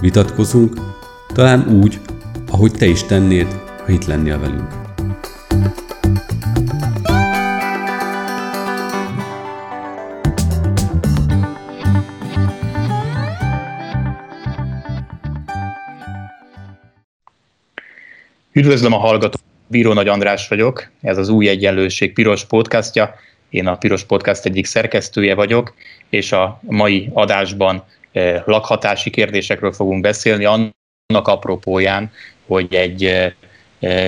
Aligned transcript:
vitatkozunk, 0.00 0.74
talán 1.34 1.68
úgy, 1.68 1.98
ahogy 2.50 2.72
te 2.72 2.86
is 2.86 3.02
tennéd, 3.02 3.46
ha 3.84 3.92
itt 3.92 4.04
lennél 4.04 4.38
velünk. 4.38 4.86
Üdvözlöm 18.52 18.92
a 18.92 18.98
hallgatók, 18.98 19.40
Bíró 19.66 19.92
Nagy 19.92 20.08
András 20.08 20.48
vagyok, 20.48 20.90
ez 21.02 21.18
az 21.18 21.28
Új 21.28 21.48
Egyenlőség 21.48 22.12
Piros 22.12 22.44
podcastja. 22.44 23.14
Én 23.50 23.66
a 23.66 23.76
Piros 23.76 24.04
Podcast 24.04 24.44
egyik 24.44 24.66
szerkesztője 24.66 25.34
vagyok, 25.34 25.74
és 26.08 26.32
a 26.32 26.60
mai 26.62 27.10
adásban 27.12 27.84
lakhatási 28.44 29.10
kérdésekről 29.10 29.72
fogunk 29.72 30.00
beszélni, 30.00 30.44
annak 30.44 31.28
apropóján, 31.28 32.12
hogy 32.46 32.74
egy 32.74 33.32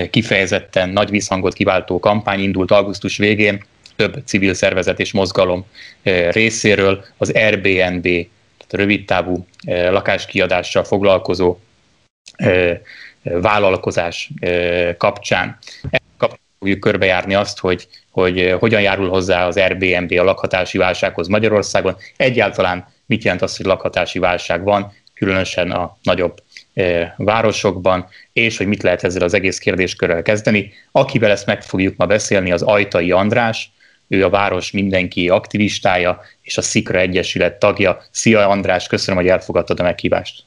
kifejezetten 0.09 0.89
nagy 0.89 1.09
visszhangot 1.09 1.53
kiváltó 1.53 1.99
kampány 1.99 2.39
indult 2.39 2.71
augusztus 2.71 3.17
végén, 3.17 3.63
több 3.95 4.21
civil 4.25 4.53
szervezet 4.53 4.99
és 4.99 5.11
mozgalom 5.11 5.65
részéről 6.29 7.05
az 7.17 7.31
Airbnb, 7.35 8.03
tehát 8.03 8.69
rövidtávú 8.69 9.45
lakáskiadással 9.65 10.83
foglalkozó 10.83 11.57
vállalkozás 13.23 14.31
kapcsán. 14.97 15.57
Kapcsán 16.17 16.39
fogjuk 16.59 16.79
körbejárni 16.79 17.33
azt, 17.33 17.59
hogy, 17.59 17.87
hogy 18.11 18.55
hogyan 18.59 18.81
járul 18.81 19.09
hozzá 19.09 19.47
az 19.47 19.57
Airbnb 19.57 20.19
a 20.19 20.23
lakhatási 20.23 20.77
válsághoz 20.77 21.27
Magyarországon. 21.27 21.95
Egyáltalán 22.17 22.90
mit 23.11 23.23
jelent 23.23 23.41
az, 23.41 23.57
hogy 23.57 23.65
lakhatási 23.65 24.19
válság 24.19 24.63
van, 24.63 24.93
különösen 25.13 25.71
a 25.71 25.97
nagyobb 26.03 26.43
városokban, 27.15 28.07
és 28.33 28.57
hogy 28.57 28.67
mit 28.67 28.83
lehet 28.83 29.03
ezzel 29.03 29.23
az 29.23 29.33
egész 29.33 29.57
kérdéskörrel 29.57 30.21
kezdeni. 30.21 30.73
Akivel 30.91 31.31
ezt 31.31 31.45
meg 31.45 31.63
fogjuk 31.63 31.97
ma 31.97 32.05
beszélni, 32.05 32.51
az 32.51 32.61
Ajtai 32.61 33.11
András, 33.11 33.71
ő 34.07 34.25
a 34.25 34.29
város 34.29 34.71
mindenki 34.71 35.29
aktivistája, 35.29 36.21
és 36.41 36.57
a 36.57 36.61
Szikra 36.61 36.99
Egyesület 36.99 37.59
tagja. 37.59 38.03
Szia 38.11 38.47
András, 38.47 38.87
köszönöm, 38.87 39.21
hogy 39.21 39.29
elfogadtad 39.29 39.79
a 39.79 39.83
meghívást. 39.83 40.43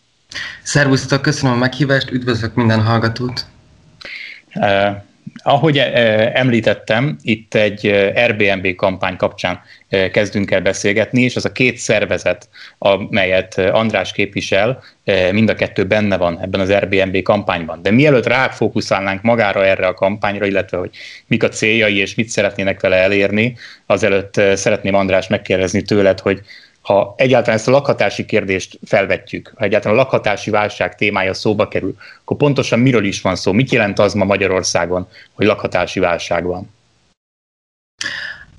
Szervusztok, 0.63 1.23
köszönöm 1.23 1.55
a 1.55 1.59
meghívást, 1.59 2.11
üdvözlök 2.11 2.55
minden 2.55 2.83
hallgatót. 2.83 3.47
Ahogy 5.47 5.79
uh, 5.79 5.85
említettem, 6.39 7.17
itt 7.23 7.55
egy 7.55 7.87
uh, 7.87 7.93
Airbnb 8.15 8.75
kampány 8.75 9.17
kapcsán 9.17 9.61
uh, 9.91 10.11
kezdünk 10.11 10.51
el 10.51 10.61
beszélgetni, 10.61 11.23
és 11.23 11.37
az 11.37 11.45
a 11.45 11.53
két 11.53 11.77
szervezet, 11.77 12.49
amelyet 12.79 13.59
András 13.59 14.13
képvisel, 14.13 14.83
mind 15.33 15.49
a 15.49 15.55
kettő 15.55 15.85
benne 15.85 16.17
van 16.17 16.41
ebben 16.43 16.61
az 16.61 16.71
Airbnb 16.71 17.23
kampányban. 17.23 17.83
De 17.83 17.91
mielőtt 17.91 18.27
ráfókuszálnánk 18.27 19.23
magára 19.23 19.65
erre 19.65 19.87
a 19.87 19.95
kampányra, 19.95 20.47
illetve 20.47 20.77
hogy 20.77 20.91
mik 21.27 21.43
a 21.43 21.49
céljai 21.49 21.97
és 21.97 22.15
mit 22.15 22.29
szeretnének 22.29 22.81
vele 22.81 22.97
elérni, 22.97 23.57
azelőtt 23.87 24.41
szeretném 24.55 24.95
András 24.95 25.29
megkérdezni 25.29 25.83
tőled, 25.83 26.21
hogy 26.21 26.41
ha 26.85 27.15
egyáltalán 27.17 27.59
ezt 27.59 27.69
a 27.69 27.71
lakhatási 27.71 28.25
kérdést 28.25 28.79
felvetjük, 28.85 29.53
ha 29.57 29.65
egyáltalán 29.65 29.99
a 29.99 30.01
lakhatási 30.01 30.51
válság 30.51 30.95
témája 30.95 31.35
szóba 31.35 31.69
kerül, 31.69 31.97
akkor 32.21 32.37
pontosan 32.37 32.79
miről 32.79 33.05
is 33.05 33.21
van 33.21 33.37
szó? 33.37 33.53
Mit 33.53 33.73
jelent 33.73 33.99
az 33.99 34.15
ma 34.15 34.25
Magyarországon, 34.25 35.09
hogy 35.33 35.47
lakhatási 35.47 36.01
válság 36.01 36.45
van? 36.45 36.73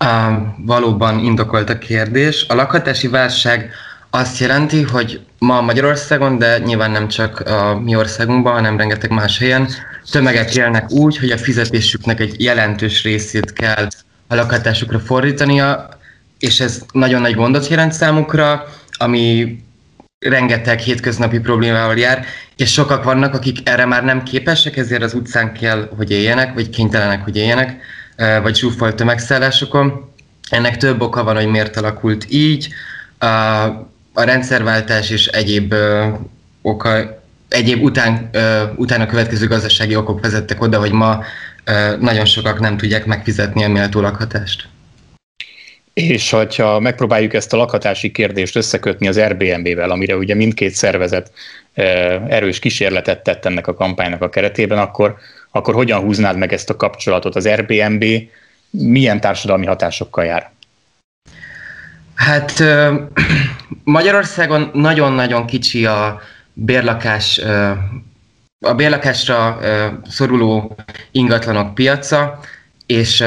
Uh, 0.03 0.33
valóban 0.57 1.19
indokolt 1.19 1.69
a 1.69 1.77
kérdés. 1.77 2.45
A 2.47 2.55
lakhatási 2.55 3.07
válság 3.07 3.71
azt 4.09 4.39
jelenti, 4.39 4.81
hogy 4.81 5.25
ma 5.39 5.61
Magyarországon, 5.61 6.37
de 6.37 6.57
nyilván 6.57 6.91
nem 6.91 7.07
csak 7.07 7.39
a 7.39 7.79
mi 7.79 7.95
országunkban, 7.95 8.53
hanem 8.53 8.77
rengeteg 8.77 9.09
más 9.09 9.37
helyen, 9.37 9.67
tömegek 10.11 10.55
élnek 10.55 10.91
úgy, 10.91 11.17
hogy 11.17 11.31
a 11.31 11.37
fizetésüknek 11.37 12.19
egy 12.19 12.41
jelentős 12.41 13.03
részét 13.03 13.53
kell 13.53 13.87
a 14.27 14.35
lakhatásukra 14.35 14.99
fordítania, 14.99 15.89
és 16.39 16.59
ez 16.59 16.83
nagyon 16.91 17.21
nagy 17.21 17.35
gondot 17.35 17.67
jelent 17.67 17.91
számukra, 17.91 18.65
ami 18.91 19.57
rengeteg 20.19 20.79
hétköznapi 20.79 21.39
problémával 21.39 21.97
jár, 21.97 22.25
és 22.55 22.71
sokak 22.71 23.03
vannak, 23.03 23.33
akik 23.33 23.69
erre 23.69 23.85
már 23.85 24.03
nem 24.03 24.23
képesek, 24.23 24.77
ezért 24.77 25.03
az 25.03 25.13
utcán 25.13 25.53
kell, 25.53 25.89
hogy 25.97 26.11
éljenek, 26.11 26.53
vagy 26.53 26.69
kénytelenek, 26.69 27.23
hogy 27.23 27.37
éljenek, 27.37 27.77
vagy 28.41 28.55
zsúfolt 28.55 28.95
tömegszállásokon. 28.95 30.13
Ennek 30.49 30.77
több 30.77 31.01
oka 31.01 31.23
van, 31.23 31.35
hogy 31.35 31.47
miért 31.47 31.77
alakult 31.77 32.25
így. 32.29 32.73
A 34.13 34.23
rendszerváltás 34.23 35.09
és 35.09 35.27
egyéb 35.27 35.73
oka, 36.61 37.21
egyéb 37.49 37.83
után, 37.83 38.29
utána 38.75 39.05
következő 39.05 39.47
gazdasági 39.47 39.95
okok 39.95 40.21
vezettek 40.21 40.61
oda, 40.61 40.79
hogy 40.79 40.91
ma 40.91 41.23
nagyon 41.99 42.25
sokak 42.25 42.59
nem 42.59 42.77
tudják 42.77 43.05
megfizetni 43.05 43.63
a 43.63 43.69
méltó 43.69 44.01
lakhatást. 44.01 44.67
És 45.95 46.29
hogyha 46.29 46.79
megpróbáljuk 46.79 47.33
ezt 47.33 47.53
a 47.53 47.57
lakhatási 47.57 48.11
kérdést 48.11 48.55
összekötni 48.55 49.07
az 49.07 49.17
Airbnb-vel, 49.17 49.89
amire 49.89 50.15
ugye 50.15 50.35
mindkét 50.35 50.73
szervezet 50.73 51.31
erős 52.27 52.59
kísérletet 52.59 53.23
tett 53.23 53.45
ennek 53.45 53.67
a 53.67 53.73
kampánynak 53.73 54.21
a 54.21 54.29
keretében, 54.29 54.77
akkor, 54.77 55.15
akkor 55.51 55.73
hogyan 55.73 55.99
húznád 55.99 56.37
meg 56.37 56.53
ezt 56.53 56.69
a 56.69 56.75
kapcsolatot? 56.75 57.35
Az 57.35 57.45
Airbnb 57.45 58.05
milyen 58.69 59.19
társadalmi 59.19 59.65
hatásokkal 59.65 60.25
jár? 60.25 60.51
Hát 62.15 62.63
Magyarországon 63.83 64.69
nagyon-nagyon 64.73 65.45
kicsi 65.45 65.85
a 65.85 66.21
bérlakás, 66.53 67.41
a 68.65 68.73
bérlakásra 68.75 69.59
szoruló 70.09 70.75
ingatlanok 71.11 71.73
piaca, 71.73 72.39
és 72.85 73.23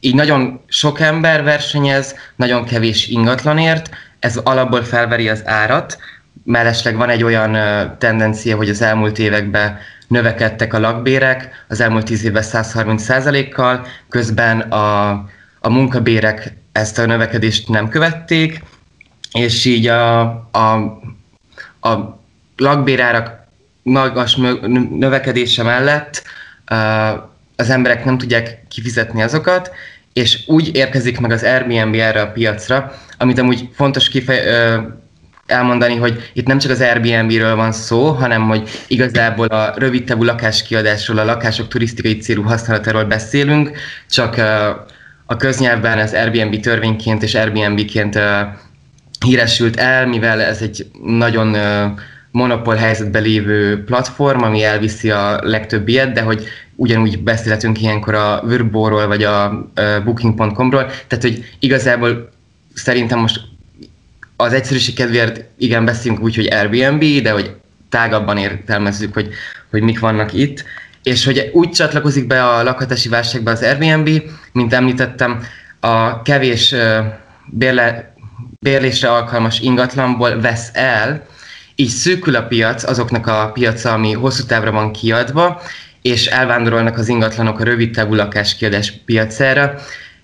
így 0.00 0.14
nagyon 0.14 0.60
sok 0.66 1.00
ember 1.00 1.42
versenyez, 1.42 2.14
nagyon 2.36 2.64
kevés 2.64 3.08
ingatlanért, 3.08 3.90
ez 4.18 4.36
alapból 4.36 4.82
felveri 4.82 5.28
az 5.28 5.42
árat, 5.44 5.98
mellesleg 6.44 6.96
van 6.96 7.08
egy 7.08 7.22
olyan 7.22 7.52
tendencia, 7.98 8.56
hogy 8.56 8.68
az 8.68 8.82
elmúlt 8.82 9.18
években 9.18 9.78
növekedtek 10.08 10.74
a 10.74 10.78
lakbérek, 10.78 11.64
az 11.68 11.80
elmúlt 11.80 12.04
10 12.04 12.24
évben 12.24 12.42
130%-kal, 12.46 13.86
közben 14.08 14.60
a, 14.60 15.10
a 15.60 15.68
munkabérek 15.68 16.52
ezt 16.72 16.98
a 16.98 17.06
növekedést 17.06 17.68
nem 17.68 17.88
követték, 17.88 18.62
és 19.32 19.64
így 19.64 19.86
a, 19.86 20.20
a, 20.50 21.00
a 21.80 22.20
lakbérárak 22.56 23.46
magas 23.82 24.36
növekedése 24.90 25.62
mellett 25.62 26.22
az 27.56 27.70
emberek 27.70 28.04
nem 28.04 28.18
tudják 28.18 28.66
kifizetni 28.68 29.22
azokat, 29.22 29.70
és 30.12 30.38
úgy 30.46 30.76
érkezik 30.76 31.20
meg 31.20 31.30
az 31.30 31.42
Airbnb 31.42 31.94
erre 31.94 32.20
a 32.20 32.32
piacra, 32.32 32.92
amit 33.18 33.38
amúgy 33.38 33.68
fontos 33.74 34.08
kifej, 34.08 34.40
elmondani, 35.48 35.96
hogy 35.96 36.30
itt 36.32 36.46
nem 36.46 36.58
csak 36.58 36.70
az 36.70 36.80
Airbnb-ről 36.80 37.56
van 37.56 37.72
szó, 37.72 38.10
hanem 38.10 38.48
hogy 38.48 38.68
igazából 38.86 39.46
a 39.46 39.74
rövid 39.76 40.04
távú 40.04 40.24
lakáskiadásról, 40.24 41.18
a 41.18 41.24
lakások 41.24 41.68
turisztikai 41.68 42.16
célú 42.16 42.42
használatáról 42.42 43.04
beszélünk, 43.04 43.70
csak 44.10 44.36
a 45.26 45.36
köznyelvben 45.36 45.98
az 45.98 46.12
Airbnb 46.12 46.60
törvényként 46.60 47.22
és 47.22 47.34
Airbnb-ként 47.34 48.18
híresült 49.24 49.76
el, 49.76 50.06
mivel 50.06 50.40
ez 50.40 50.62
egy 50.62 50.86
nagyon 51.02 51.56
monopól 52.38 52.74
helyzetben 52.74 53.22
lévő 53.22 53.84
platform, 53.84 54.42
ami 54.42 54.62
elviszi 54.62 55.10
a 55.10 55.40
legtöbb 55.42 55.88
ilyet, 55.88 56.12
de 56.12 56.22
hogy 56.22 56.46
ugyanúgy 56.74 57.22
beszélhetünk 57.22 57.80
ilyenkor 57.80 58.14
a 58.14 58.42
Vrbo-ról, 58.44 59.06
vagy 59.06 59.22
a 59.22 59.68
Booking.com-ról, 60.04 60.86
tehát 61.06 61.24
hogy 61.24 61.44
igazából 61.58 62.30
szerintem 62.74 63.18
most 63.18 63.40
az 64.36 64.52
egyszerűség 64.52 64.94
kedvéért 64.94 65.44
igen 65.58 65.84
beszélünk 65.84 66.20
úgy, 66.20 66.34
hogy 66.34 66.46
Airbnb, 66.46 67.22
de 67.22 67.30
hogy 67.30 67.56
tágabban 67.88 68.36
értelmezzük, 68.36 69.14
hogy, 69.14 69.28
hogy 69.70 69.82
mik 69.82 70.00
vannak 70.00 70.32
itt, 70.32 70.64
és 71.02 71.24
hogy 71.24 71.50
úgy 71.52 71.70
csatlakozik 71.70 72.26
be 72.26 72.44
a 72.44 72.62
lakhatási 72.62 73.08
válságba 73.08 73.50
az 73.50 73.62
Airbnb, 73.62 74.22
mint 74.52 74.72
említettem, 74.72 75.42
a 75.80 76.22
kevés 76.22 76.74
bérle, 77.46 78.14
bérlésre 78.60 79.10
alkalmas 79.10 79.60
ingatlanból 79.60 80.40
vesz 80.40 80.70
el, 80.72 81.26
így 81.80 81.88
szűkül 81.88 82.36
a 82.36 82.46
piac, 82.46 82.82
azoknak 82.82 83.26
a 83.26 83.50
piaca, 83.52 83.92
ami 83.92 84.12
hosszú 84.12 84.44
távra 84.44 84.70
van 84.70 84.92
kiadva, 84.92 85.62
és 86.02 86.26
elvándorolnak 86.26 86.98
az 86.98 87.08
ingatlanok 87.08 87.60
a 87.60 87.64
rövid 87.64 87.92
távú 87.92 88.14
lakáskiadás 88.14 88.92
piacára, 89.04 89.74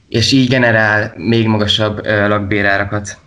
és 0.08 0.32
így 0.32 0.48
generál 0.48 1.14
még 1.16 1.46
magasabb 1.46 2.06
lakbérárakat. 2.06 3.18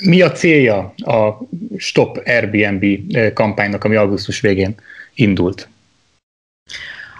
Mi 0.00 0.20
a 0.20 0.32
célja 0.32 0.94
a 0.96 1.38
Stop 1.76 2.22
Airbnb 2.24 2.84
kampánynak, 3.34 3.84
ami 3.84 3.96
augusztus 3.96 4.40
végén 4.40 4.74
indult? 5.14 5.68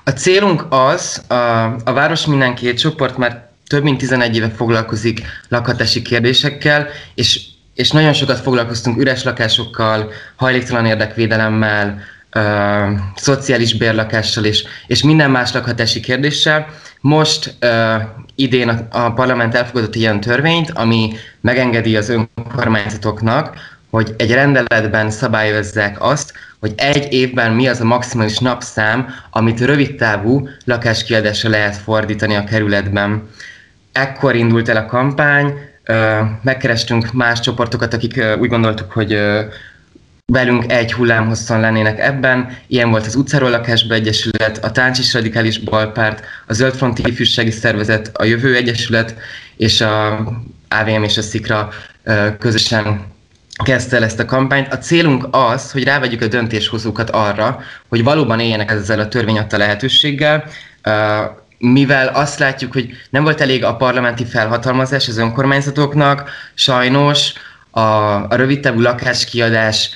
A 0.05 0.11
célunk 0.11 0.67
az, 0.69 1.25
a, 1.29 1.65
a 1.65 1.93
Város 1.93 2.27
Minden 2.27 2.55
Két 2.55 2.79
csoport 2.79 3.17
már 3.17 3.51
több 3.67 3.83
mint 3.83 3.99
11 3.99 4.37
éve 4.37 4.51
foglalkozik 4.51 5.21
lakhatási 5.49 6.03
kérdésekkel, 6.03 6.89
és, 7.15 7.41
és 7.79 7.91
nagyon 7.91 8.13
sokat 8.13 8.39
foglalkoztunk 8.39 8.99
üres 8.99 9.25
lakásokkal, 9.25 10.13
hajléktalan 10.37 10.87
érdekvédelemmel, 10.87 12.01
ö, 12.31 12.41
szociális 13.15 13.77
bérlakással 13.77 14.45
és, 14.45 14.65
és 14.87 15.03
minden 15.03 15.31
más 15.31 15.53
lakhatási 15.53 16.01
kérdéssel. 16.01 16.67
Most 17.01 17.55
ö, 17.59 17.95
idén 18.35 18.69
a, 18.69 19.05
a 19.05 19.13
parlament 19.13 19.55
elfogadott 19.55 19.95
ilyen 19.95 20.21
törvényt, 20.21 20.71
ami 20.71 21.13
megengedi 21.41 21.97
az 21.97 22.09
önkormányzatoknak, 22.09 23.57
hogy 23.91 24.15
egy 24.17 24.33
rendeletben 24.33 25.11
szabályozzák 25.11 25.97
azt, 26.03 26.33
hogy 26.61 26.73
egy 26.77 27.13
évben 27.13 27.53
mi 27.53 27.69
az 27.69 27.81
a 27.81 27.85
maximális 27.85 28.39
napszám, 28.39 29.09
amit 29.31 29.61
rövidtávú 29.61 30.49
lakáskiadásra 30.65 31.51
lehet 31.51 31.77
fordítani 31.77 32.35
a 32.35 32.45
kerületben. 32.45 33.29
Ekkor 33.93 34.35
indult 34.35 34.69
el 34.69 34.77
a 34.77 34.87
kampány, 34.87 35.68
megkerestünk 36.43 37.13
más 37.13 37.41
csoportokat, 37.41 37.95
akik 37.95 38.25
úgy 38.39 38.49
gondoltuk, 38.49 38.93
hogy 38.93 39.21
velünk 40.33 40.73
egy 40.73 40.93
hullámhosszon 40.93 41.61
lennének 41.61 41.99
ebben. 42.01 42.57
Ilyen 42.67 42.91
volt 42.91 43.07
az 43.07 43.15
Utcáról 43.15 43.51
Lakásba 43.51 43.95
Egyesület, 43.95 44.65
a 44.65 44.71
Táncsis 44.71 45.15
Radikális 45.15 45.59
Balpárt, 45.59 46.25
a 46.47 46.53
Zöldfronti 46.53 47.03
Ifjúsági 47.07 47.51
Szervezet, 47.51 48.11
a 48.13 48.25
Jövő 48.25 48.57
Egyesület 48.57 49.15
és 49.57 49.81
a 49.81 50.15
AVM 50.69 51.03
és 51.03 51.17
a 51.17 51.23
Szikra 51.23 51.69
közösen 52.39 53.01
kezdte 53.65 53.97
el 53.97 54.05
ezt 54.05 54.19
a 54.19 54.25
kampányt. 54.25 54.73
A 54.73 54.79
célunk 54.79 55.29
az, 55.31 55.73
hogy 55.73 55.85
rávegyük 55.85 56.23
a 56.23 56.27
döntéshozókat 56.27 57.11
arra, 57.11 57.61
hogy 57.89 58.03
valóban 58.03 58.41
éljenek 58.41 58.71
ezzel 58.71 59.01
a 59.01 59.09
törvény 59.09 59.39
adta 59.39 59.57
lehetőséggel, 59.57 60.45
mivel 61.59 62.09
azt 62.09 62.39
látjuk, 62.39 62.73
hogy 62.73 62.91
nem 63.11 63.23
volt 63.23 63.41
elég 63.41 63.65
a 63.65 63.77
parlamenti 63.77 64.25
felhatalmazás 64.25 65.09
az 65.09 65.19
önkormányzatoknak, 65.19 66.31
sajnos 66.55 67.33
a, 67.71 67.81
a 68.29 68.35
rövidtávú 68.37 68.81
lakáskiadás 68.81 69.91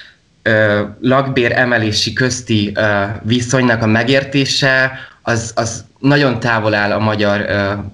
lakbér 1.01 1.53
emelési 1.53 2.13
közti 2.13 2.77
viszonynak 3.23 3.83
a 3.83 3.87
megértése 3.87 4.93
az, 5.23 5.53
az 5.55 5.85
nagyon 5.99 6.41
távol 6.41 6.75
áll 6.75 6.93
a 6.93 6.99
magyar 6.99 7.47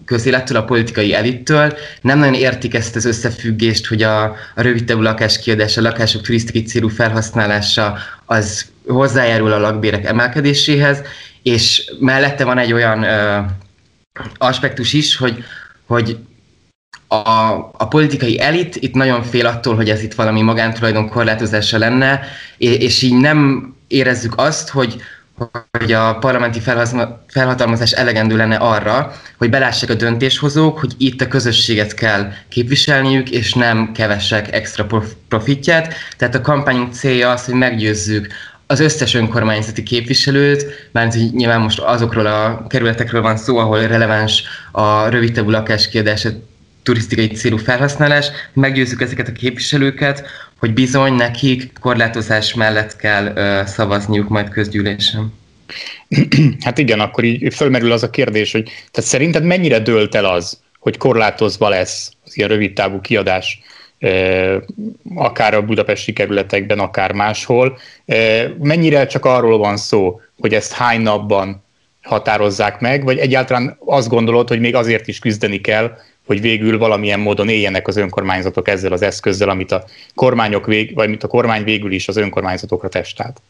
közélettől, 0.05 0.56
a 0.56 0.65
politikai 0.65 1.15
elittől. 1.15 1.76
Nem 2.00 2.19
nagyon 2.19 2.35
értik 2.35 2.75
ezt 2.75 2.97
az 2.97 3.05
összefüggést, 3.05 3.87
hogy 3.87 4.03
a, 4.03 4.23
a 4.55 4.62
rövidtávú 4.62 5.00
lakáskiadás, 5.00 5.76
a 5.76 5.81
lakások 5.81 6.23
turisztikai 6.23 6.62
célú 6.62 6.88
felhasználása 6.88 7.99
az 8.26 8.67
hozzájárul 8.87 9.53
a 9.53 9.59
lakbérek 9.59 10.05
emelkedéséhez, 10.05 11.03
és 11.48 11.90
mellette 12.00 12.44
van 12.44 12.58
egy 12.58 12.72
olyan 12.72 13.02
ö, 13.02 13.38
aspektus 14.38 14.92
is, 14.92 15.16
hogy, 15.16 15.44
hogy 15.86 16.18
a, 17.08 17.52
a 17.72 17.88
politikai 17.88 18.40
elit 18.40 18.76
itt 18.76 18.94
nagyon 18.94 19.22
fél 19.22 19.46
attól, 19.46 19.76
hogy 19.76 19.90
ez 19.90 20.02
itt 20.02 20.14
valami 20.14 20.42
magántulajdon 20.42 21.08
korlátozása 21.08 21.78
lenne, 21.78 22.20
és 22.58 23.02
így 23.02 23.14
nem 23.14 23.72
érezzük 23.86 24.32
azt, 24.36 24.68
hogy, 24.68 25.02
hogy 25.78 25.92
a 25.92 26.18
parlamenti 26.18 26.60
felhatalmazás 27.26 27.92
elegendő 27.92 28.36
lenne 28.36 28.56
arra, 28.56 29.12
hogy 29.38 29.50
belássák 29.50 29.90
a 29.90 29.94
döntéshozók, 29.94 30.78
hogy 30.78 30.94
itt 30.98 31.20
a 31.20 31.28
közösséget 31.28 31.94
kell 31.94 32.32
képviselniük, 32.48 33.30
és 33.30 33.52
nem 33.52 33.92
kevesek 33.92 34.52
extra 34.52 34.86
profitját. 35.28 35.94
Tehát 36.16 36.34
a 36.34 36.40
kampányunk 36.40 36.92
célja 36.92 37.30
az, 37.30 37.44
hogy 37.44 37.54
meggyőzzük 37.54 38.28
az 38.70 38.81
összes 38.81 39.15
önkormányzati 39.15 39.82
képviselőt, 39.82 40.88
mert 40.93 41.15
nyilván 41.32 41.61
most 41.61 41.79
azokról 41.79 42.26
a 42.26 42.67
kerületekről 42.69 43.23
van 43.23 43.37
szó, 43.37 43.56
ahol 43.56 43.87
releváns 43.87 44.43
a 44.73 45.09
rövidtávú 45.09 45.50
lakáskiadás, 45.50 46.25
a 46.25 46.31
turisztikai 46.82 47.26
célú 47.26 47.56
felhasználás, 47.56 48.26
meggyőzzük 48.53 49.00
ezeket 49.00 49.29
a 49.29 49.32
képviselőket, 49.32 50.26
hogy 50.59 50.73
bizony 50.73 51.12
nekik 51.12 51.73
korlátozás 51.81 52.55
mellett 52.55 52.97
kell 52.97 53.32
ö, 53.37 53.62
szavazniuk 53.67 54.29
majd 54.29 54.49
közgyűlésen. 54.49 55.32
Hát 56.65 56.79
igen, 56.79 57.00
akkor 57.00 57.25
így 57.25 57.55
fölmerül 57.55 57.93
az 57.93 58.03
a 58.03 58.11
kérdés, 58.11 58.53
hogy 58.53 58.65
tehát 58.91 59.11
szerinted 59.11 59.44
mennyire 59.44 59.79
dőlt 59.79 60.15
el 60.15 60.25
az, 60.25 60.59
hogy 60.79 60.97
korlátozva 60.97 61.69
lesz 61.69 62.11
az 62.25 62.37
ilyen 62.37 62.49
rövid 62.49 62.73
távú 62.73 63.00
kiadás, 63.00 63.61
akár 65.14 65.54
a 65.54 65.62
budapesti 65.62 66.12
kerületekben, 66.12 66.78
akár 66.78 67.12
máshol. 67.12 67.78
Mennyire 68.58 69.06
csak 69.06 69.24
arról 69.24 69.58
van 69.58 69.76
szó, 69.76 70.20
hogy 70.40 70.54
ezt 70.54 70.72
hány 70.72 71.00
napban 71.00 71.62
határozzák 72.02 72.80
meg, 72.80 73.04
vagy 73.04 73.18
egyáltalán 73.18 73.76
azt 73.84 74.08
gondolod, 74.08 74.48
hogy 74.48 74.60
még 74.60 74.74
azért 74.74 75.08
is 75.08 75.18
küzdeni 75.18 75.60
kell, 75.60 75.96
hogy 76.26 76.40
végül 76.40 76.78
valamilyen 76.78 77.20
módon 77.20 77.48
éljenek 77.48 77.88
az 77.88 77.96
önkormányzatok 77.96 78.68
ezzel 78.68 78.92
az 78.92 79.02
eszközzel, 79.02 79.48
amit 79.48 79.72
a 79.72 79.84
kormányok 80.14 80.66
vég, 80.66 80.94
vagy 80.94 81.06
amit 81.06 81.22
a 81.22 81.28
kormány 81.28 81.64
végül 81.64 81.92
is 81.92 82.08
az 82.08 82.16
önkormányzatokra 82.16 82.88
testált. 82.88 83.40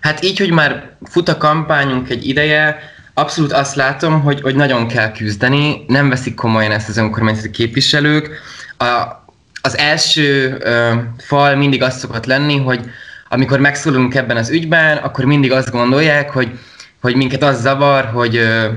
Hát 0.00 0.22
így, 0.22 0.38
hogy 0.38 0.50
már 0.50 0.96
fut 1.02 1.28
a 1.28 1.36
kampányunk 1.36 2.10
egy 2.10 2.28
ideje, 2.28 2.78
abszolút 3.14 3.52
azt 3.52 3.74
látom, 3.74 4.20
hogy, 4.20 4.40
hogy 4.40 4.54
nagyon 4.54 4.88
kell 4.88 5.12
küzdeni, 5.12 5.84
nem 5.86 6.08
veszik 6.08 6.34
komolyan 6.34 6.70
ezt 6.70 6.88
az 6.88 6.96
önkormányzati 6.96 7.50
képviselők. 7.50 8.30
A, 8.78 9.24
az 9.60 9.78
első 9.78 10.56
ö, 10.60 10.92
fal 11.18 11.54
mindig 11.54 11.82
az 11.82 11.98
szokott 11.98 12.26
lenni, 12.26 12.56
hogy 12.56 12.80
amikor 13.28 13.58
megszólunk 13.58 14.14
ebben 14.14 14.36
az 14.36 14.50
ügyben, 14.50 14.96
akkor 14.96 15.24
mindig 15.24 15.52
azt 15.52 15.70
gondolják, 15.70 16.30
hogy, 16.30 16.58
hogy 17.00 17.16
minket 17.16 17.42
az 17.42 17.60
zavar, 17.60 18.04
hogy 18.04 18.36
ö, 18.36 18.68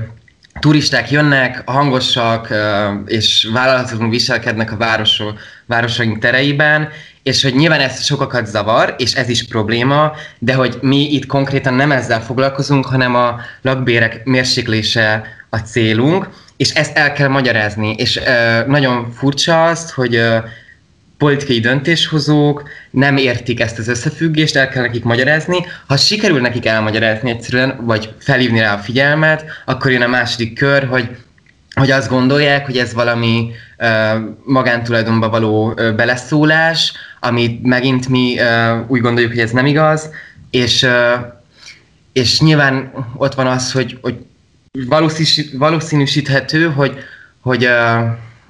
turisták 0.60 1.10
jönnek, 1.10 1.62
hangosak 1.66 2.48
és 3.06 3.48
vállalatlanul 3.52 4.10
viselkednek 4.10 4.72
a 4.72 4.76
városok, 4.76 5.38
városaink 5.66 6.18
tereiben, 6.18 6.88
és 7.22 7.42
hogy 7.42 7.54
nyilván 7.54 7.80
ez 7.80 8.04
sokakat 8.04 8.46
zavar, 8.46 8.94
és 8.98 9.12
ez 9.12 9.28
is 9.28 9.44
probléma, 9.44 10.12
de 10.38 10.54
hogy 10.54 10.78
mi 10.80 11.12
itt 11.12 11.26
konkrétan 11.26 11.74
nem 11.74 11.92
ezzel 11.92 12.22
foglalkozunk, 12.22 12.86
hanem 12.86 13.14
a 13.14 13.40
lakbérek 13.62 14.24
mérséklése 14.24 15.22
a 15.50 15.56
célunk, 15.56 16.28
és 16.56 16.70
ezt 16.70 16.96
el 16.96 17.12
kell 17.12 17.28
magyarázni, 17.28 17.94
és 17.98 18.20
nagyon 18.66 19.10
furcsa 19.12 19.64
az, 19.64 19.92
hogy 19.92 20.20
politikai 21.18 21.60
döntéshozók 21.60 22.68
nem 22.90 23.16
értik 23.16 23.60
ezt 23.60 23.78
az 23.78 23.88
összefüggést, 23.88 24.56
el 24.56 24.68
kell 24.68 24.82
nekik 24.82 25.04
magyarázni. 25.04 25.58
Ha 25.86 25.96
sikerül 25.96 26.40
nekik 26.40 26.66
elmagyarázni 26.66 27.30
egyszerűen, 27.30 27.78
vagy 27.80 28.14
felhívni 28.18 28.58
rá 28.58 28.74
a 28.74 28.78
figyelmet, 28.78 29.44
akkor 29.64 29.90
jön 29.90 30.02
a 30.02 30.06
második 30.06 30.58
kör, 30.58 30.84
hogy 30.84 31.08
hogy 31.74 31.90
azt 31.90 32.08
gondolják, 32.08 32.64
hogy 32.66 32.78
ez 32.78 32.92
valami 32.92 33.50
uh, 33.78 33.88
magántulajdonba 34.44 35.28
való 35.28 35.72
uh, 35.72 35.92
beleszólás, 35.94 36.92
amit 37.20 37.62
megint 37.62 38.08
mi 38.08 38.36
uh, 38.40 38.90
úgy 38.90 39.00
gondoljuk, 39.00 39.32
hogy 39.32 39.40
ez 39.40 39.50
nem 39.50 39.66
igaz, 39.66 40.10
és, 40.50 40.82
uh, 40.82 40.90
és 42.12 42.40
nyilván 42.40 42.92
ott 43.16 43.34
van 43.34 43.46
az, 43.46 43.72
hogy, 43.72 43.98
hogy 44.00 44.16
valószínűsíthető, 45.52 46.66
hogy, 46.66 46.98
hogy 47.40 47.64
uh, 47.64 48.06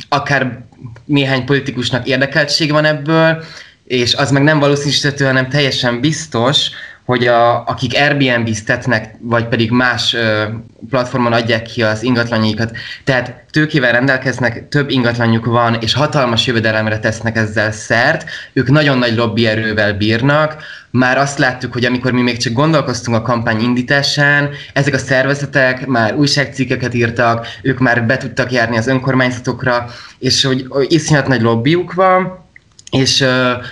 akár 0.08 0.64
néhány 1.04 1.44
politikusnak 1.44 2.06
érdekeltség 2.06 2.70
van 2.70 2.84
ebből, 2.84 3.44
és 3.84 4.14
az 4.14 4.30
meg 4.30 4.42
nem 4.42 4.58
valószínűsíthető, 4.58 5.24
hanem 5.24 5.48
teljesen 5.48 6.00
biztos, 6.00 6.70
hogy 7.08 7.26
a, 7.26 7.64
akik 7.64 7.94
Airbnb-ztetnek, 7.94 9.14
vagy 9.20 9.46
pedig 9.46 9.70
más 9.70 10.14
ö, 10.14 10.44
platformon 10.90 11.32
adják 11.32 11.62
ki 11.62 11.82
az 11.82 12.02
ingatlanjaikat, 12.02 12.76
tehát 13.04 13.44
tőkével 13.50 13.92
rendelkeznek, 13.92 14.68
több 14.68 14.90
ingatlanjuk 14.90 15.44
van, 15.44 15.74
és 15.80 15.94
hatalmas 15.94 16.46
jövedelemre 16.46 16.98
tesznek 16.98 17.36
ezzel 17.36 17.72
szert, 17.72 18.30
ők 18.52 18.70
nagyon 18.70 18.98
nagy 18.98 19.16
lobbyerővel 19.16 19.92
bírnak, 19.92 20.62
már 20.90 21.18
azt 21.18 21.38
láttuk, 21.38 21.72
hogy 21.72 21.84
amikor 21.84 22.12
mi 22.12 22.22
még 22.22 22.36
csak 22.36 22.52
gondolkoztunk 22.52 23.16
a 23.16 23.22
kampány 23.22 23.60
indításán, 23.60 24.50
ezek 24.72 24.94
a 24.94 24.98
szervezetek 24.98 25.86
már 25.86 26.14
újságcikkeket 26.14 26.94
írtak, 26.94 27.46
ők 27.62 27.78
már 27.78 28.06
be 28.06 28.16
tudtak 28.16 28.52
járni 28.52 28.76
az 28.76 28.86
önkormányzatokra, 28.86 29.86
és 30.18 30.44
hogy, 30.44 30.66
iszonyat 30.88 31.28
nagy 31.28 31.42
lobbyuk 31.42 31.92
van, 31.92 32.46
és 32.90 33.20
uh, 33.20 33.28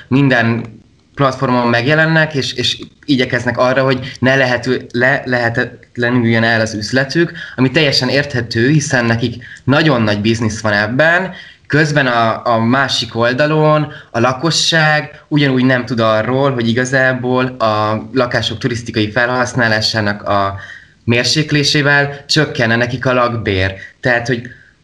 minden 0.09 0.76
platformon 1.17 1.69
megjelennek, 1.69 2.35
és, 2.35 2.53
és 2.53 2.79
igyekeznek 3.05 3.59
arra, 3.59 3.83
hogy 3.83 4.17
ne 4.19 4.35
lehető, 4.35 4.87
le, 4.93 5.23
lehetetlenüljön 5.25 6.43
el 6.43 6.61
az 6.61 6.75
üzletük, 6.75 7.33
ami 7.57 7.71
teljesen 7.71 8.09
érthető, 8.09 8.69
hiszen 8.69 9.05
nekik 9.05 9.45
nagyon 9.65 10.03
nagy 10.03 10.21
biznisz 10.21 10.61
van 10.61 10.73
ebben, 10.73 11.35
Közben 11.67 12.07
a, 12.07 12.47
a 12.47 12.59
másik 12.59 13.17
oldalon 13.17 13.93
a 14.11 14.21
lakosság 14.21 15.23
ugyanúgy 15.29 15.65
nem 15.65 15.85
tud 15.87 16.01
arról, 16.01 16.53
hogy 16.53 16.69
igazából 16.69 17.45
a 17.45 18.09
lakások 18.13 18.59
turisztikai 18.59 19.11
felhasználásának 19.11 20.23
a 20.23 20.57
mérséklésével 21.05 22.25
csökkenne 22.27 22.77
nekik 22.77 23.07
a 23.07 23.13
lakbér. 23.13 23.75
Tehát, 24.01 24.27
hogy 24.27 24.43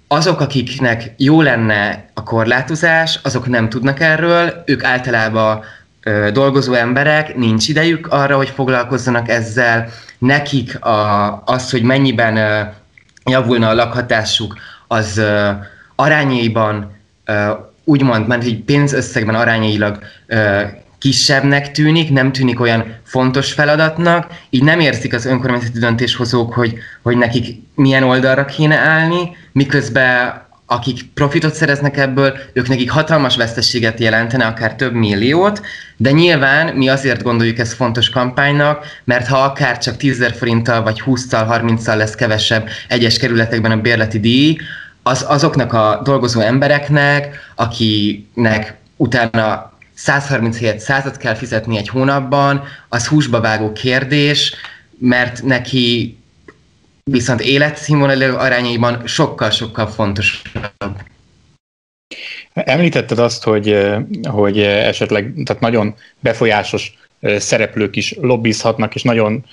azok, 0.09 0.41
akiknek 0.41 1.15
jó 1.17 1.43
lenne 1.43 2.05
a 2.15 2.23
korlátozás, 2.23 3.19
azok 3.23 3.47
nem 3.47 3.69
tudnak 3.69 4.01
erről, 4.01 4.63
ők 4.67 4.85
általában 4.85 5.65
dolgozó 6.33 6.73
emberek, 6.73 7.37
nincs 7.37 7.69
idejük 7.69 8.07
arra, 8.07 8.37
hogy 8.37 8.49
foglalkozzanak 8.49 9.29
ezzel, 9.29 9.89
nekik 10.19 10.85
a, 10.85 11.43
az, 11.45 11.71
hogy 11.71 11.83
mennyiben 11.83 12.37
javulna 13.25 13.69
a 13.69 13.75
lakhatásuk, 13.75 14.57
az 14.89 15.23
arányaiban 15.95 16.97
úgymond, 17.85 18.27
mert 18.27 18.43
hogy 18.43 18.59
pénzösszegben 18.59 19.35
arányailag 19.35 19.99
kisebbnek 20.99 21.71
tűnik, 21.71 22.11
nem 22.11 22.33
tűnik 22.33 22.61
olyan 22.61 22.95
fontos 23.05 23.53
feladatnak, 23.53 24.27
így 24.51 24.63
nem 24.63 24.81
érzik 24.81 25.15
az 25.15 25.27
önkormányzati 25.27 25.79
döntéshozók, 25.79 26.53
hogy, 26.53 26.75
hogy 27.03 27.17
nekik 27.17 27.61
milyen 27.75 28.03
oldalra 28.03 28.45
kéne 28.45 28.77
állni, 28.77 29.37
miközben 29.53 30.43
akik 30.73 31.13
profitot 31.15 31.55
szereznek 31.55 31.97
ebből, 31.97 32.37
ők 32.53 32.69
nekik 32.69 32.91
hatalmas 32.91 33.37
veszteséget 33.37 34.01
jelentene, 34.01 34.47
akár 34.47 34.75
több 34.75 34.93
milliót, 34.93 35.63
de 35.97 36.11
nyilván 36.11 36.75
mi 36.75 36.89
azért 36.89 37.23
gondoljuk 37.23 37.59
ezt 37.59 37.73
fontos 37.73 38.11
kampánynak, 38.11 38.87
mert 39.05 39.27
ha 39.27 39.37
akár 39.37 39.79
csak 39.79 39.97
10 39.97 40.27
forinttal 40.37 40.83
vagy 40.83 41.03
20-tal, 41.07 41.61
30-tal 41.63 41.97
lesz 41.97 42.15
kevesebb 42.15 42.69
egyes 42.89 43.19
kerületekben 43.19 43.71
a 43.71 43.81
bérleti 43.81 44.21
díj, 44.21 44.57
az 45.03 45.25
azoknak 45.29 45.73
a 45.73 46.01
dolgozó 46.05 46.41
embereknek, 46.41 47.39
akinek 47.57 48.75
utána 48.97 49.73
130 49.95 50.59
helyet 50.59 50.79
100 50.79 51.17
kell 51.19 51.35
fizetni 51.35 51.77
egy 51.77 51.89
hónapban, 51.89 52.63
az 52.89 53.07
húsba 53.07 53.41
vágó 53.41 53.73
kérdés, 53.73 54.55
mert 54.99 55.43
neki 55.43 56.17
viszont 57.05 57.41
életszínvonalú 57.41 58.37
arányaiban 58.37 59.07
sokkal-sokkal 59.07 59.87
fontosabb. 59.87 60.43
Említetted 62.53 63.19
azt, 63.19 63.43
hogy, 63.43 63.87
hogy 64.23 64.61
esetleg 64.61 65.33
tehát 65.45 65.63
nagyon 65.63 65.95
befolyásos 66.21 67.01
szereplők 67.37 67.97
is 67.97 68.15
lobbizhatnak, 68.21 68.95
és 68.95 69.03
nagyon 69.03 69.45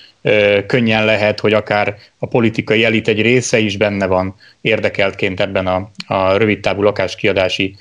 könnyen 0.66 1.04
lehet, 1.04 1.40
hogy 1.40 1.52
akár 1.52 1.96
a 2.18 2.26
politikai 2.26 2.84
elit 2.84 3.08
egy 3.08 3.20
része 3.20 3.58
is 3.58 3.76
benne 3.76 4.06
van 4.06 4.34
érdekeltként 4.60 5.40
ebben 5.40 5.66
a, 5.66 5.90
a 6.06 6.36
rövidtávú 6.36 6.82
lakáskiadási 6.82 7.76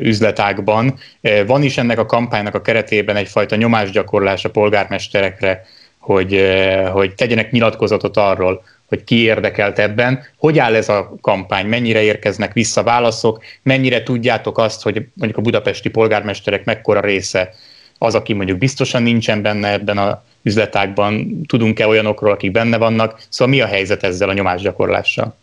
üzletágban. 0.00 0.98
Van 1.46 1.62
is 1.62 1.78
ennek 1.78 1.98
a 1.98 2.06
kampánynak 2.06 2.54
a 2.54 2.62
keretében 2.62 3.16
egyfajta 3.16 3.56
nyomásgyakorlás 3.56 4.44
a 4.44 4.50
polgármesterekre, 4.50 5.64
hogy, 6.02 6.44
hogy 6.92 7.14
tegyenek 7.14 7.50
nyilatkozatot 7.50 8.16
arról, 8.16 8.64
hogy 8.88 9.04
ki 9.04 9.22
érdekelt 9.22 9.78
ebben. 9.78 10.24
Hogy 10.36 10.58
áll 10.58 10.74
ez 10.74 10.88
a 10.88 11.14
kampány? 11.20 11.66
Mennyire 11.66 12.02
érkeznek 12.02 12.52
vissza 12.52 12.82
válaszok? 12.82 13.42
Mennyire 13.62 14.02
tudjátok 14.02 14.58
azt, 14.58 14.82
hogy 14.82 15.06
mondjuk 15.14 15.38
a 15.38 15.42
budapesti 15.42 15.88
polgármesterek 15.88 16.64
mekkora 16.64 17.00
része 17.00 17.54
az, 17.98 18.14
aki 18.14 18.32
mondjuk 18.32 18.58
biztosan 18.58 19.02
nincsen 19.02 19.42
benne 19.42 19.72
ebben 19.72 19.98
a 19.98 20.22
üzletákban, 20.42 21.40
tudunk-e 21.46 21.86
olyanokról, 21.86 22.32
akik 22.32 22.50
benne 22.50 22.76
vannak, 22.76 23.20
szóval 23.28 23.54
mi 23.54 23.60
a 23.60 23.66
helyzet 23.66 24.02
ezzel 24.02 24.28
a 24.28 24.32
nyomásgyakorlással? 24.32 25.36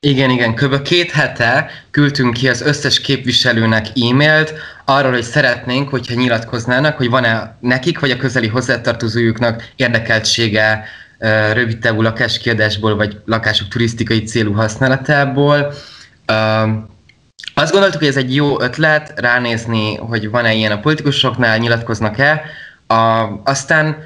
Igen, 0.00 0.30
igen, 0.30 0.54
kb. 0.54 0.82
két 0.82 1.10
hete 1.10 1.70
küldtünk 1.90 2.34
ki 2.34 2.48
az 2.48 2.60
összes 2.60 3.00
képviselőnek 3.00 3.86
e-mailt 3.86 4.54
arról, 4.84 5.12
hogy 5.12 5.22
szeretnénk, 5.22 5.88
hogyha 5.88 6.14
nyilatkoznának, 6.14 6.96
hogy 6.96 7.10
van-e 7.10 7.56
nekik 7.60 7.98
vagy 7.98 8.10
a 8.10 8.16
közeli 8.16 8.46
hozzátartozójuknak 8.46 9.68
érdekeltsége 9.76 10.84
rövid 11.52 11.78
távú 11.78 12.02
lakáskiadásból, 12.02 12.96
vagy 12.96 13.20
lakások 13.24 13.68
turisztikai 13.68 14.22
célú 14.22 14.52
használatából. 14.52 15.72
Azt 17.54 17.72
gondoltuk, 17.72 17.98
hogy 17.98 18.08
ez 18.08 18.16
egy 18.16 18.34
jó 18.34 18.60
ötlet, 18.60 19.12
ránézni, 19.20 19.96
hogy 19.96 20.30
van-e 20.30 20.54
ilyen 20.54 20.72
a 20.72 20.80
politikusoknál, 20.80 21.58
nyilatkoznak-e. 21.58 22.42
A, 22.86 23.26
aztán 23.44 23.96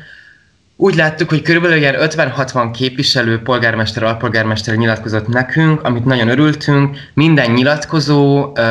úgy 0.83 0.95
láttuk, 0.95 1.29
hogy 1.29 1.43
körülbelül 1.43 1.77
ilyen 1.77 1.95
50-60 1.99 2.71
képviselő, 2.73 3.39
polgármester, 3.43 4.03
alpolgármester 4.03 4.75
nyilatkozott 4.75 5.29
nekünk, 5.29 5.83
amit 5.83 6.05
nagyon 6.05 6.29
örültünk. 6.29 6.97
Minden 7.15 7.51
nyilatkozó 7.51 8.53
ö, 8.55 8.63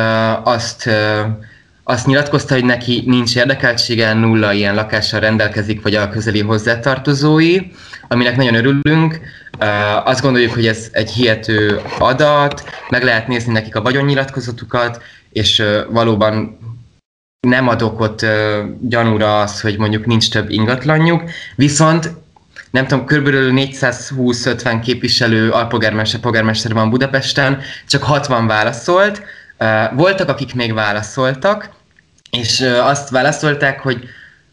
azt 0.44 0.86
ö, 0.86 1.20
azt 1.84 2.06
nyilatkozta, 2.06 2.54
hogy 2.54 2.64
neki 2.64 3.02
nincs 3.06 3.36
érdekeltsége, 3.36 4.12
nulla 4.12 4.52
ilyen 4.52 4.74
lakással 4.74 5.20
rendelkezik, 5.20 5.82
vagy 5.82 5.94
a 5.94 6.08
közeli 6.08 6.40
hozzátartozói, 6.40 7.58
aminek 8.08 8.36
nagyon 8.36 8.54
örülünk. 8.54 9.20
Azt 10.04 10.22
gondoljuk, 10.22 10.52
hogy 10.52 10.66
ez 10.66 10.88
egy 10.92 11.10
hihető 11.10 11.80
adat, 11.98 12.64
meg 12.90 13.02
lehet 13.02 13.28
nézni 13.28 13.52
nekik 13.52 13.76
a 13.76 13.82
vagyonnyilatkozatukat, 13.82 15.02
és 15.30 15.62
valóban 15.90 16.58
nem 17.48 17.68
adok 17.68 18.00
ott 18.00 18.26
gyanúra 18.80 19.40
az, 19.40 19.60
hogy 19.60 19.78
mondjuk 19.78 20.06
nincs 20.06 20.30
több 20.30 20.50
ingatlanjuk, 20.50 21.22
viszont 21.56 22.10
nem 22.70 22.86
tudom, 22.86 23.04
kb. 23.04 23.28
420-50 23.28 24.80
képviselő 24.84 25.50
alpolgármester, 25.50 26.20
polgármester 26.20 26.72
van 26.72 26.90
Budapesten, 26.90 27.60
csak 27.86 28.02
60 28.02 28.46
válaszolt. 28.46 29.22
Voltak, 29.94 30.28
akik 30.28 30.54
még 30.54 30.74
válaszoltak, 30.74 31.70
és 32.30 32.60
azt 32.82 33.10
válaszolták, 33.10 33.80
hogy 33.80 34.08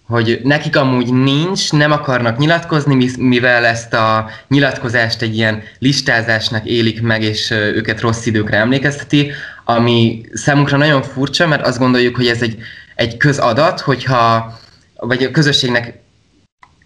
hogy 0.10 0.40
nekik 0.44 0.76
amúgy 0.76 1.14
nincs, 1.14 1.72
nem 1.72 1.92
akarnak 1.92 2.38
nyilatkozni, 2.38 3.10
mivel 3.18 3.66
ezt 3.66 3.94
a 3.94 4.30
nyilatkozást 4.48 5.22
egy 5.22 5.36
ilyen 5.36 5.64
listázásnak 5.80 6.66
élik 6.66 7.02
meg, 7.02 7.22
és 7.22 7.52
őket 7.52 8.02
rossz 8.02 8.26
időkre 8.26 8.58
emlékezteti, 8.58 9.32
ami 9.66 10.26
számunkra 10.34 10.78
nagyon 10.78 11.02
furcsa, 11.02 11.48
mert 11.48 11.66
azt 11.66 11.78
gondoljuk, 11.78 12.16
hogy 12.16 12.28
ez 12.28 12.42
egy, 12.42 12.58
egy 12.96 13.18
közadat, 13.18 13.80
hogyha, 13.80 14.54
vagy 14.96 15.24
a 15.24 15.32
közösségnek 15.32 16.00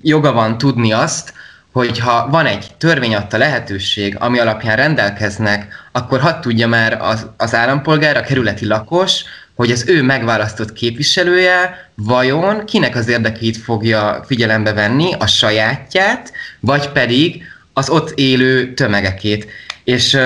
joga 0.02 0.32
van 0.32 0.58
tudni 0.58 0.92
azt, 0.92 1.34
hogyha 1.72 2.28
van 2.30 2.46
egy 2.46 2.68
törvény 2.78 3.16
adta 3.16 3.38
lehetőség, 3.38 4.16
ami 4.20 4.40
alapján 4.40 4.76
rendelkeznek, 4.76 5.74
akkor 5.92 6.20
hadd 6.20 6.42
tudja 6.42 6.68
már 6.68 6.98
az, 7.02 7.28
az 7.38 7.56
állampolgár, 7.56 8.18
a 8.18 8.22
kerületi 8.22 8.66
lakos, 8.66 9.24
hogy 9.56 9.72
az 9.72 9.84
ő 9.88 10.02
megválasztott 10.04 10.74
képviselője 10.74 11.90
vajon 11.96 12.66
kinek 12.66 12.96
az 12.96 13.08
érdekeit 13.08 13.58
fogja 13.58 14.24
figyelembe 14.26 14.74
venni, 14.74 15.14
a 15.14 15.28
sajátját, 15.28 16.32
vagy 16.60 16.90
pedig 16.90 17.44
az 17.74 17.90
ott 17.90 18.12
élő 18.16 18.74
tömegekét. 18.74 19.48
És, 19.84 20.18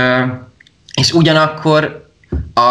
és 0.94 1.12
ugyanakkor 1.12 2.10
a, 2.54 2.62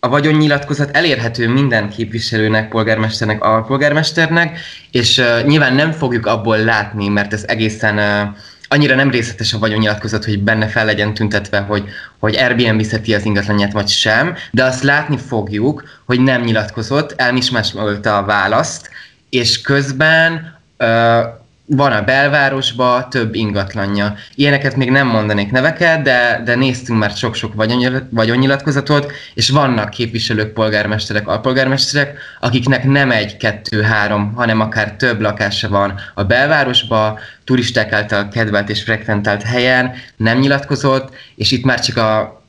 a 0.00 0.08
vagyonnyilatkozat 0.08 0.96
elérhető 0.96 1.48
minden 1.48 1.88
képviselőnek, 1.88 2.68
polgármesternek, 2.68 3.44
alpolgármesternek, 3.44 4.58
és 4.90 5.22
nyilván 5.44 5.74
nem 5.74 5.92
fogjuk 5.92 6.26
abból 6.26 6.58
látni, 6.58 7.08
mert 7.08 7.32
ez 7.32 7.44
egészen 7.46 7.98
annyira 8.68 8.94
nem 8.94 9.10
részletes 9.10 9.52
a 9.52 9.58
vagyonnyilatkozat, 9.58 10.24
hogy 10.24 10.42
benne 10.42 10.66
fel 10.66 10.84
legyen 10.84 11.14
tüntetve, 11.14 11.58
hogy, 11.58 11.84
hogy 12.18 12.36
Airbnb 12.36 12.82
szeti 12.82 13.14
az 13.14 13.24
ingatlanját, 13.24 13.72
vagy 13.72 13.88
sem, 13.88 14.34
de 14.50 14.64
azt 14.64 14.82
látni 14.82 15.18
fogjuk, 15.18 15.84
hogy 16.04 16.20
nem 16.20 16.42
nyilatkozott, 16.42 17.14
elmismásolta 17.16 18.16
a 18.16 18.24
választ, 18.24 18.90
és 19.30 19.60
közben 19.60 20.58
ö, 20.76 21.20
van 21.66 21.92
a 21.92 22.02
belvárosba 22.02 23.08
több 23.10 23.34
ingatlanja. 23.34 24.14
Ilyeneket 24.34 24.76
még 24.76 24.90
nem 24.90 25.06
mondanék 25.06 25.50
neveket, 25.50 26.02
de, 26.02 26.42
de 26.44 26.54
néztünk 26.54 26.98
már 26.98 27.10
sok-sok 27.10 27.52
vagyonnyilatkozatot, 28.10 29.12
és 29.34 29.48
vannak 29.48 29.90
képviselők, 29.90 30.52
polgármesterek, 30.52 31.28
alpolgármesterek, 31.28 32.18
akiknek 32.40 32.84
nem 32.84 33.10
egy, 33.10 33.36
kettő, 33.36 33.82
három, 33.82 34.32
hanem 34.34 34.60
akár 34.60 34.92
több 34.92 35.20
lakása 35.20 35.68
van 35.68 36.00
a 36.14 36.24
belvárosba, 36.24 37.18
turisták 37.44 37.92
által 37.92 38.28
kedvelt 38.28 38.68
és 38.68 38.82
frekventált 38.82 39.42
helyen, 39.42 39.92
nem 40.16 40.38
nyilatkozott, 40.38 41.14
és 41.36 41.50
itt 41.50 41.64
már 41.64 41.80
csak 41.80 41.96
a, 41.96 42.42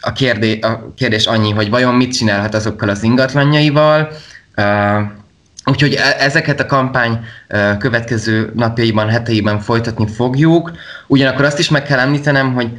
a, 0.00 0.12
kérdé, 0.12 0.58
a 0.58 0.92
kérdés 0.96 1.26
annyi, 1.26 1.50
hogy 1.50 1.70
vajon 1.70 1.94
mit 1.94 2.16
csinálhat 2.16 2.54
azokkal 2.54 2.88
az 2.88 3.02
ingatlanjaival, 3.02 4.08
uh, 4.56 5.00
Úgyhogy 5.68 5.94
e- 5.94 6.16
ezeket 6.18 6.60
a 6.60 6.66
kampány 6.66 7.20
következő 7.78 8.52
napjaiban, 8.54 9.08
heteiben 9.08 9.60
folytatni 9.60 10.08
fogjuk. 10.08 10.72
Ugyanakkor 11.06 11.44
azt 11.44 11.58
is 11.58 11.68
meg 11.68 11.82
kell 11.82 11.98
említenem, 11.98 12.54
hogy 12.54 12.70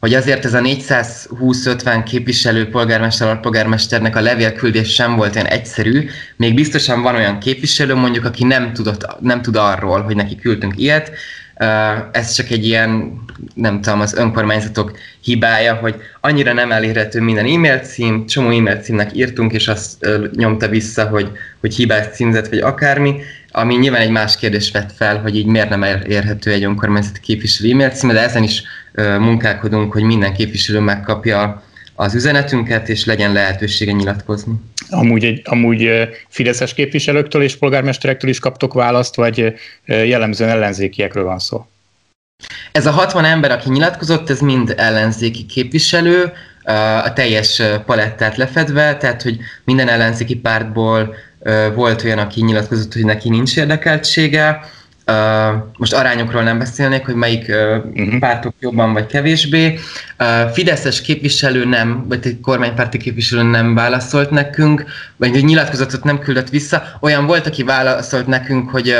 hogy 0.00 0.14
azért 0.14 0.44
ez 0.44 0.54
a 0.54 0.60
420-50 0.60 2.02
képviselő 2.04 2.68
polgármester, 2.68 3.28
alpolgármesternek 3.28 4.16
a 4.16 4.20
levélküldés 4.20 4.94
sem 4.94 5.16
volt 5.16 5.34
olyan 5.34 5.46
egyszerű. 5.46 6.08
Még 6.36 6.54
biztosan 6.54 7.02
van 7.02 7.14
olyan 7.14 7.38
képviselő 7.38 7.94
mondjuk, 7.94 8.24
aki 8.24 8.44
nem, 8.44 8.72
tudott, 8.72 9.20
nem 9.20 9.42
tud 9.42 9.56
arról, 9.56 10.02
hogy 10.02 10.16
neki 10.16 10.36
küldtünk 10.36 10.78
ilyet. 10.78 11.10
Ez 12.12 12.32
csak 12.32 12.50
egy 12.50 12.66
ilyen, 12.66 13.20
nem 13.54 13.80
tudom, 13.80 14.00
az 14.00 14.14
önkormányzatok 14.14 14.98
hibája, 15.20 15.74
hogy 15.74 15.94
annyira 16.20 16.52
nem 16.52 16.72
elérhető 16.72 17.20
minden 17.20 17.46
e-mail 17.46 17.78
cím, 17.78 18.26
csomó 18.26 18.50
e-mail 18.50 18.76
címnek 18.76 19.16
írtunk, 19.16 19.52
és 19.52 19.68
azt 19.68 20.06
nyomta 20.36 20.68
vissza, 20.68 21.08
hogy, 21.08 21.30
hogy 21.60 21.74
hibás 21.74 22.06
címzet, 22.06 22.48
vagy 22.48 22.58
akármi, 22.58 23.14
ami 23.50 23.74
nyilván 23.74 24.00
egy 24.00 24.10
más 24.10 24.36
kérdés 24.36 24.70
vett 24.70 24.92
fel, 24.92 25.20
hogy 25.20 25.36
így 25.36 25.46
miért 25.46 25.68
nem 25.68 25.82
érhető 26.08 26.50
egy 26.50 26.64
önkormányzati 26.64 27.20
képviselő 27.20 27.70
e-mail 27.70 27.90
címe, 27.90 28.12
de 28.12 28.22
ezen 28.22 28.42
is 28.42 28.62
munkálkodunk, 29.18 29.92
hogy 29.92 30.02
minden 30.02 30.32
képviselő 30.32 30.80
megkapja 30.80 31.62
az 32.00 32.14
üzenetünket, 32.14 32.88
és 32.88 33.04
legyen 33.04 33.32
lehetősége 33.32 33.92
nyilatkozni. 33.92 34.52
Amúgy, 34.90 35.24
egy, 35.24 35.42
amúgy 35.44 36.08
fideszes 36.28 36.74
képviselőktől 36.74 37.42
és 37.42 37.56
polgármesterektől 37.56 38.30
is 38.30 38.38
kaptok 38.38 38.72
választ, 38.72 39.14
vagy 39.14 39.54
jellemzően 39.84 40.50
ellenzékiekről 40.50 41.24
van 41.24 41.38
szó? 41.38 41.66
Ez 42.72 42.86
a 42.86 42.90
60 42.90 43.24
ember, 43.24 43.50
aki 43.50 43.70
nyilatkozott, 43.70 44.30
ez 44.30 44.40
mind 44.40 44.74
ellenzéki 44.76 45.46
képviselő, 45.46 46.32
a 47.04 47.12
teljes 47.12 47.62
palettát 47.86 48.36
lefedve, 48.36 48.96
tehát 48.96 49.22
hogy 49.22 49.38
minden 49.64 49.88
ellenzéki 49.88 50.36
pártból 50.36 51.14
volt 51.74 52.04
olyan, 52.04 52.18
aki 52.18 52.42
nyilatkozott, 52.42 52.92
hogy 52.92 53.04
neki 53.04 53.28
nincs 53.28 53.56
érdekeltsége, 53.56 54.60
Uh, 55.08 55.14
most 55.76 55.94
arányokról 55.94 56.42
nem 56.42 56.58
beszélnék, 56.58 57.04
hogy 57.04 57.14
melyik 57.14 57.48
uh, 57.48 57.84
uh-huh. 57.94 58.18
pártok 58.18 58.54
jobban 58.60 58.92
vagy 58.92 59.06
kevésbé. 59.06 59.78
Uh, 60.18 60.50
Fideszes 60.50 61.00
képviselő 61.00 61.64
nem, 61.64 62.04
vagy 62.08 62.26
egy 62.26 62.40
kormánypárti 62.40 62.98
képviselő 62.98 63.42
nem 63.42 63.74
válaszolt 63.74 64.30
nekünk, 64.30 64.84
vagy 65.16 65.36
egy 65.36 65.44
nyilatkozatot 65.44 66.04
nem 66.04 66.18
küldött 66.18 66.48
vissza. 66.48 66.82
Olyan 67.00 67.26
volt, 67.26 67.46
aki 67.46 67.62
válaszolt 67.62 68.26
nekünk, 68.26 68.70
hogy 68.70 68.94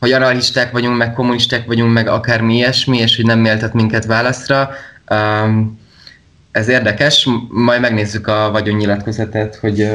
hogy 0.00 0.12
anarchisták 0.12 0.72
vagyunk, 0.72 0.96
meg 0.96 1.12
kommunisták 1.12 1.66
vagyunk, 1.66 1.92
meg 1.92 2.08
akármi 2.08 2.54
ilyesmi, 2.54 2.98
és 2.98 3.16
hogy 3.16 3.24
nem 3.24 3.38
méltat 3.38 3.72
minket 3.72 4.04
válaszra. 4.04 4.70
Um, 5.10 5.80
ez 6.50 6.68
érdekes, 6.68 7.28
majd 7.48 7.80
megnézzük 7.80 8.26
a 8.26 8.50
vagyonnyilatkozatot, 8.52 9.56
hogy 9.56 9.88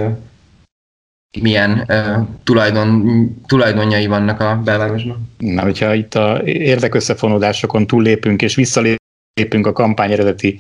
milyen 1.41 1.85
uh, 1.87 2.27
tulajdon, 2.43 3.41
tulajdonjai 3.47 4.07
vannak 4.07 4.39
a 4.39 4.61
belvárosban. 4.63 5.31
Na, 5.37 5.61
hogyha 5.61 5.93
itt 5.93 6.15
a 6.15 6.41
érdekösszefonódásokon 6.43 7.87
túllépünk 7.87 8.41
és 8.41 8.55
visszalépünk 8.55 9.67
a 9.67 9.73
kampány 9.73 10.11
eredeti 10.11 10.57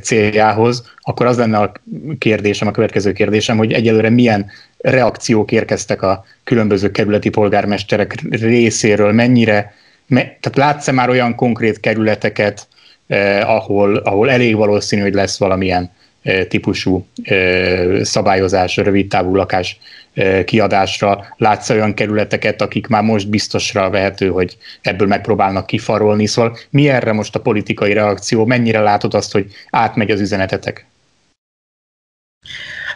céljához, 0.00 0.92
akkor 1.00 1.26
az 1.26 1.36
lenne 1.36 1.58
a 1.58 1.72
kérdésem, 2.18 2.68
a 2.68 2.70
következő 2.70 3.12
kérdésem, 3.12 3.56
hogy 3.56 3.72
egyelőre 3.72 4.10
milyen 4.10 4.50
reakciók 4.78 5.52
érkeztek 5.52 6.02
a 6.02 6.24
különböző 6.44 6.90
kerületi 6.90 7.28
polgármesterek 7.28 8.20
részéről, 8.30 9.12
mennyire, 9.12 9.74
me, 10.06 10.20
tehát 10.20 10.56
látsz-e 10.56 10.92
már 10.92 11.08
olyan 11.08 11.34
konkrét 11.34 11.80
kerületeket, 11.80 12.68
eh, 13.06 13.50
ahol, 13.50 13.96
ahol 13.96 14.30
elég 14.30 14.56
valószínű, 14.56 15.02
hogy 15.02 15.14
lesz 15.14 15.38
valamilyen 15.38 15.90
típusú 16.48 17.06
szabályozás, 18.02 18.76
rövid 18.76 19.08
távú 19.08 19.34
lakás 19.34 19.78
kiadásra. 20.44 21.34
Látsz 21.36 21.70
olyan 21.70 21.94
kerületeket, 21.94 22.62
akik 22.62 22.86
már 22.86 23.02
most 23.02 23.28
biztosra 23.28 23.90
vehető, 23.90 24.28
hogy 24.28 24.56
ebből 24.80 25.08
megpróbálnak 25.08 25.66
kifarolni. 25.66 26.26
Szóval 26.26 26.56
mi 26.70 26.88
erre 26.88 27.12
most 27.12 27.34
a 27.34 27.40
politikai 27.40 27.92
reakció? 27.92 28.44
Mennyire 28.44 28.80
látod 28.80 29.14
azt, 29.14 29.32
hogy 29.32 29.52
átmegy 29.70 30.10
az 30.10 30.20
üzenetetek? 30.20 30.86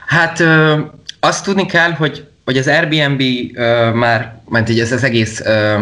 Hát 0.07 0.41
ö, 0.41 0.81
azt 1.21 1.45
tudni 1.45 1.67
kell, 1.67 1.91
hogy, 1.91 2.29
hogy 2.45 2.59
az 2.59 2.69
Airbnb 2.69 3.23
ö, 3.55 3.91
már, 3.91 4.41
mert 4.49 4.71
ez 4.71 4.93
az 4.93 5.05
egész 5.05 5.41
ö, 5.41 5.81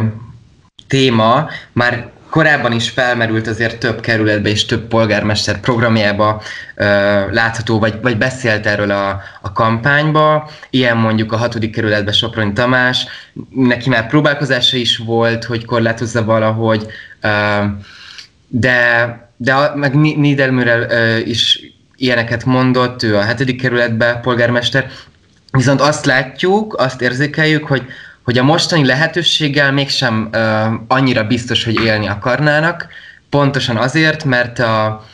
téma 0.86 1.48
már 1.72 2.10
korábban 2.34 2.72
is 2.72 2.90
felmerült 2.90 3.46
azért 3.46 3.78
több 3.78 4.00
kerületbe 4.00 4.48
és 4.48 4.64
több 4.64 4.86
polgármester 4.86 5.60
programjába 5.60 6.42
ö, 6.74 6.84
látható, 7.30 7.78
vagy, 7.78 7.94
vagy 8.02 8.18
beszélt 8.18 8.66
erről 8.66 8.90
a, 8.90 9.22
a 9.42 9.52
kampányba. 9.52 10.50
Ilyen 10.70 10.96
mondjuk 10.96 11.32
a 11.32 11.36
hatodik 11.36 11.72
kerületben 11.72 12.12
Soproni 12.14 12.52
Tamás, 12.52 13.06
neki 13.50 13.88
már 13.88 14.06
próbálkozása 14.06 14.76
is 14.76 14.96
volt, 14.96 15.44
hogy 15.44 15.64
korlátozza 15.64 16.24
valahogy, 16.24 16.86
ö, 17.20 17.28
de, 18.48 19.08
de 19.36 19.54
a, 19.54 19.76
meg 19.76 19.94
Niedermüller 19.94 20.88
is 21.26 21.60
ilyeneket 21.96 22.44
mondott, 22.44 23.02
ő 23.02 23.16
a 23.16 23.22
hetedik 23.22 23.60
kerületben 23.60 24.20
polgármester, 24.20 24.90
viszont 25.50 25.80
azt 25.80 26.06
látjuk, 26.06 26.74
azt 26.78 27.02
érzékeljük, 27.02 27.66
hogy 27.66 27.86
hogy 28.24 28.38
a 28.38 28.42
mostani 28.42 28.86
lehetőséggel 28.86 29.72
mégsem 29.72 30.28
uh, 30.32 30.72
annyira 30.88 31.24
biztos, 31.24 31.64
hogy 31.64 31.80
élni 31.80 32.06
akarnának, 32.06 32.88
pontosan 33.30 33.76
azért, 33.76 34.24
mert 34.24 34.58
a, 34.58 35.04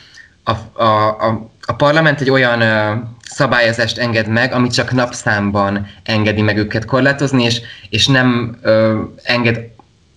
a, 0.43 0.51
a, 0.83 1.07
a, 1.27 1.49
a 1.61 1.73
parlament 1.73 2.21
egy 2.21 2.29
olyan 2.29 2.61
uh, 2.61 3.03
szabályozást 3.21 3.97
enged 3.97 4.27
meg, 4.27 4.53
ami 4.53 4.67
csak 4.67 4.91
napszámban 4.91 5.87
engedi 6.03 6.41
meg 6.41 6.57
őket 6.57 6.85
korlátozni, 6.85 7.43
és, 7.43 7.61
és 7.89 8.07
nem 8.07 8.57
uh, 8.63 8.99
enged 9.23 9.59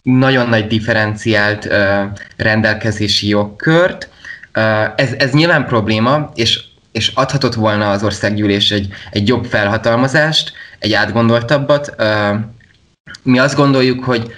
nagyon 0.02 0.48
nagy 0.48 0.66
differenciált 0.66 1.64
uh, 1.64 1.72
rendelkezési 2.36 3.28
jogkört. 3.28 4.08
Uh, 4.56 4.82
ez, 4.96 5.12
ez 5.18 5.32
nyilván 5.32 5.66
probléma, 5.66 6.30
és, 6.34 6.64
és 6.92 7.12
adhatott 7.14 7.54
volna 7.54 7.90
az 7.90 8.02
országgyűlés 8.04 8.70
egy, 8.70 8.88
egy 9.10 9.28
jobb 9.28 9.44
felhatalmazást, 9.44 10.52
egy 10.78 10.92
átgondoltabbat, 10.92 11.94
mi 13.22 13.38
azt 13.38 13.56
gondoljuk, 13.56 14.04
hogy, 14.04 14.32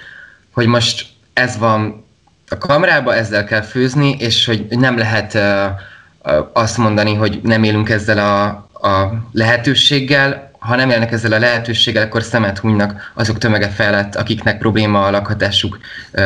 hogy 0.52 0.66
most 0.66 1.06
ez 1.32 1.58
van 1.58 2.04
a 2.48 2.58
kamrába, 2.58 3.14
ezzel 3.14 3.44
kell 3.44 3.62
főzni, 3.62 4.16
és 4.18 4.46
hogy 4.46 4.66
nem 4.68 4.98
lehet 4.98 5.34
uh, 5.34 6.40
azt 6.52 6.78
mondani, 6.78 7.14
hogy 7.14 7.40
nem 7.42 7.62
élünk 7.62 7.88
ezzel 7.88 8.18
a, 8.18 8.44
a 8.88 9.12
lehetőséggel, 9.32 10.50
ha 10.58 10.76
nem 10.76 10.90
élnek 10.90 11.12
ezzel 11.12 11.32
a 11.32 11.38
lehetőséggel, 11.38 12.02
akkor 12.02 12.22
szemet 12.22 12.58
hunynak 12.58 13.12
azok 13.14 13.38
tömege 13.38 13.68
felett, 13.68 14.14
akiknek 14.14 14.58
probléma 14.58 15.06
a 15.06 15.10
lakhatásuk 15.10 15.78
uh, 16.12 16.24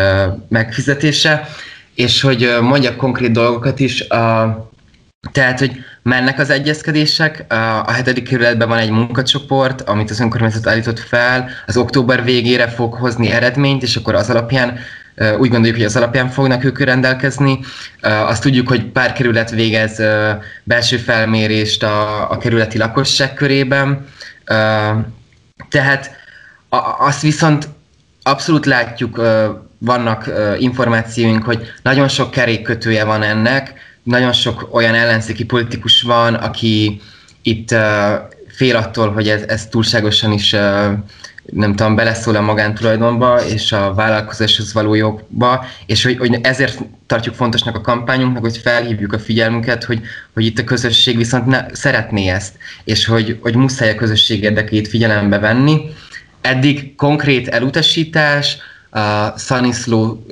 megfizetése, 0.49 1.49
és 1.95 2.21
hogy 2.21 2.45
uh, 2.45 2.61
mondjak 2.61 2.97
konkrét 2.97 3.33
dolgokat 3.33 3.81
is, 3.81 4.07
tehát, 5.33 5.59
hogy 5.59 5.85
mennek 6.03 6.39
az 6.39 6.51
egyezkedések, 6.51 7.45
a 7.87 7.93
hetedik 7.93 8.29
kerületben 8.29 8.69
van 8.69 8.79
egy 8.79 8.91
munkacsoport, 8.91 9.81
amit 9.81 10.11
az 10.11 10.21
önkormányzat 10.21 10.67
állított 10.67 10.99
fel, 10.99 11.49
az 11.67 11.77
október 11.77 12.25
végére 12.25 12.69
fog 12.69 12.95
hozni 12.95 13.31
eredményt, 13.31 13.83
és 13.83 13.97
akkor 13.97 14.15
az 14.15 14.31
alapján 14.31 14.79
úgy 15.39 15.49
gondoljuk, 15.49 15.77
hogy 15.77 15.85
az 15.85 15.97
alapján 15.97 16.29
fognak 16.29 16.65
ők 16.65 16.79
rendelkezni. 16.79 17.59
Azt 18.01 18.43
tudjuk, 18.43 18.69
hogy 18.69 18.85
pár 18.85 19.13
kerület 19.13 19.51
végez 19.51 20.03
belső 20.65 20.97
felmérést 20.97 21.83
a, 21.83 22.31
a 22.31 22.39
kerületi 22.39 22.79
lakosság 22.79 23.35
körében. 23.35 24.07
Tehát 25.69 26.11
azt 26.99 27.23
viszont 27.23 27.69
abszolút 28.23 28.67
látjuk, 28.67 29.23
vannak 29.79 30.31
információink, 30.59 31.45
hogy 31.45 31.73
nagyon 31.83 32.09
sok 32.09 32.31
kerékkötője 32.31 33.05
van 33.05 33.23
ennek, 33.23 33.75
nagyon 34.03 34.33
sok 34.33 34.69
olyan 34.73 34.95
ellenzéki 34.95 35.45
politikus 35.45 36.03
van, 36.03 36.35
aki 36.35 37.01
itt 37.43 37.71
uh, 37.73 37.79
fél 38.49 38.77
attól, 38.77 39.13
hogy 39.13 39.29
ez, 39.29 39.43
ez 39.47 39.67
túlságosan 39.67 40.33
is 40.33 40.53
uh, 40.53 40.93
nem 41.53 41.75
tudom, 41.75 41.95
beleszól 41.95 42.37
a 42.37 42.41
magántulajdonba 42.41 43.45
és 43.45 43.73
a 43.73 43.95
vállalkozáshoz 43.95 44.73
való 44.73 44.95
jogba, 44.95 45.65
és 45.87 46.05
hogy, 46.05 46.19
hogy 46.19 46.39
ezért 46.43 46.79
tartjuk 47.07 47.35
fontosnak 47.35 47.77
a 47.77 47.81
kampányunknak, 47.81 48.43
hogy 48.43 48.57
felhívjuk 48.57 49.13
a 49.13 49.19
figyelmünket, 49.19 49.85
hogy, 49.85 50.01
hogy 50.35 50.45
itt 50.45 50.59
a 50.59 50.65
közösség 50.65 51.17
viszont 51.17 51.47
ne, 51.47 51.67
szeretné 51.73 52.29
ezt, 52.29 52.55
és 52.85 53.05
hogy, 53.05 53.39
hogy 53.43 53.55
muszáj 53.55 53.91
a 53.91 53.95
közösség 53.95 54.43
érdekét 54.43 54.89
figyelembe 54.89 55.39
venni. 55.39 55.81
Eddig 56.41 56.95
konkrét 56.95 57.49
elutasítás 57.49 58.57
a 58.91 59.39
Szaniszló 59.39 60.27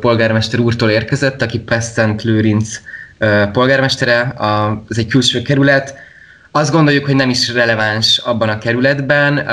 polgármester 0.00 0.60
úrtól 0.60 0.90
érkezett, 0.90 1.42
aki 1.42 1.58
Pesztent 1.58 2.22
Lőrinc 2.22 2.80
polgármestere, 3.52 4.34
ez 4.88 4.98
egy 4.98 5.06
külső 5.06 5.42
kerület. 5.42 5.94
Azt 6.50 6.72
gondoljuk, 6.72 7.04
hogy 7.04 7.14
nem 7.14 7.30
is 7.30 7.52
releváns 7.52 8.18
abban 8.18 8.48
a 8.48 8.58
kerületben, 8.58 9.46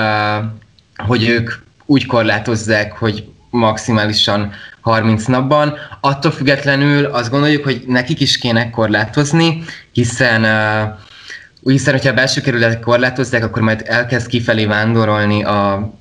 hogy 0.97 1.27
ők 1.27 1.51
úgy 1.85 2.05
korlátozzák, 2.05 2.91
hogy 2.91 3.25
maximálisan 3.49 4.51
30 4.81 5.25
napban. 5.25 5.73
Attól 6.01 6.31
függetlenül 6.31 7.05
azt 7.05 7.29
gondoljuk, 7.29 7.63
hogy 7.63 7.83
nekik 7.87 8.19
is 8.19 8.37
kéne 8.37 8.69
korlátozni, 8.69 9.63
hiszen 9.91 10.43
hiszen 11.61 11.93
hogyha 11.93 12.09
a 12.09 12.13
belső 12.13 12.41
kerületek 12.41 12.79
korlátozzák, 12.79 13.43
akkor 13.43 13.61
majd 13.61 13.83
elkezd 13.85 14.27
kifelé 14.27 14.65
vándorolni 14.65 15.43
a 15.43 15.93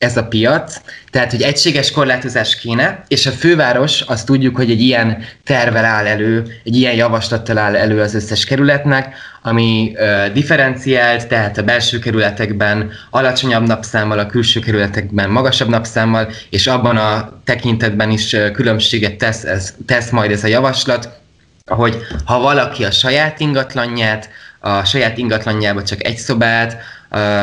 ez 0.00 0.16
a 0.16 0.24
piac, 0.24 0.80
tehát 1.10 1.30
hogy 1.30 1.42
egységes 1.42 1.90
korlátozás 1.90 2.56
kéne, 2.56 3.04
és 3.08 3.26
a 3.26 3.30
főváros 3.30 4.00
azt 4.00 4.26
tudjuk, 4.26 4.56
hogy 4.56 4.70
egy 4.70 4.80
ilyen 4.80 5.24
tervel 5.44 5.84
áll 5.84 6.06
elő, 6.06 6.60
egy 6.64 6.76
ilyen 6.76 6.94
javaslattal 6.94 7.58
áll 7.58 7.76
elő 7.76 8.00
az 8.00 8.14
összes 8.14 8.44
kerületnek, 8.44 9.14
ami 9.42 9.92
uh, 9.94 10.32
differenciált, 10.32 11.28
tehát 11.28 11.58
a 11.58 11.62
belső 11.62 11.98
kerületekben 11.98 12.90
alacsonyabb 13.10 13.66
napszámmal, 13.66 14.18
a 14.18 14.26
külső 14.26 14.60
kerületekben 14.60 15.30
magasabb 15.30 15.68
napszámmal, 15.68 16.30
és 16.50 16.66
abban 16.66 16.96
a 16.96 17.40
tekintetben 17.44 18.10
is 18.10 18.32
uh, 18.32 18.50
különbséget 18.50 19.16
tesz, 19.16 19.44
ez, 19.44 19.74
tesz 19.86 20.10
majd 20.10 20.30
ez 20.30 20.44
a 20.44 20.48
javaslat, 20.48 21.08
hogy 21.66 21.96
ha 22.24 22.38
valaki 22.38 22.84
a 22.84 22.90
saját 22.90 23.40
ingatlanját, 23.40 24.28
a 24.60 24.84
saját 24.84 25.18
ingatlanjába 25.18 25.82
csak 25.82 26.04
egy 26.04 26.16
szobát, 26.16 26.76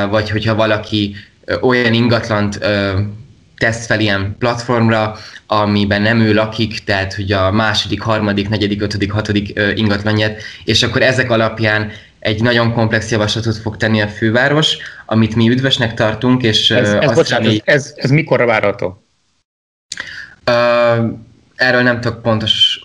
vagy 0.10 0.30
hogyha 0.30 0.56
valaki 0.56 1.16
olyan 1.62 1.94
ingatlant 1.94 2.60
tesz 3.58 3.86
fel 3.86 4.00
ilyen 4.00 4.36
platformra, 4.40 5.16
amiben 5.48 6.02
nem 6.02 6.20
ő 6.20 6.34
lakik, 6.34 6.84
tehát 6.84 7.14
hogy 7.14 7.32
a 7.32 7.52
második, 7.52 8.02
harmadik, 8.02 8.50
negyedik, 8.50 8.82
ötödik, 8.82 9.12
hatodik 9.12 9.60
ingatlanját, 9.76 10.42
és 10.64 10.84
akkor 10.84 11.02
ezek 11.02 11.32
alapján 11.32 11.92
egy 12.20 12.42
nagyon 12.42 12.74
komplex 12.74 13.12
javaslatot 13.12 13.58
fog 13.58 13.78
tenni 13.78 14.02
a 14.02 14.08
főváros, 14.08 14.78
amit 15.06 15.36
mi 15.36 15.50
üdvösnek 15.50 15.94
tartunk, 15.94 16.44
és 16.44 16.72
ez, 16.72 16.94
ez, 16.94 17.14
bocsánat, 17.14 17.44
remély... 17.44 17.62
ez, 17.64 17.76
ez, 17.86 17.94
ez 17.96 18.10
mikorra 18.10 18.46
várható? 18.46 19.04
Uh, 20.48 21.18
erről 21.56 21.82
nem 21.82 22.02
tudok 22.02 22.22
pontos 22.22 22.77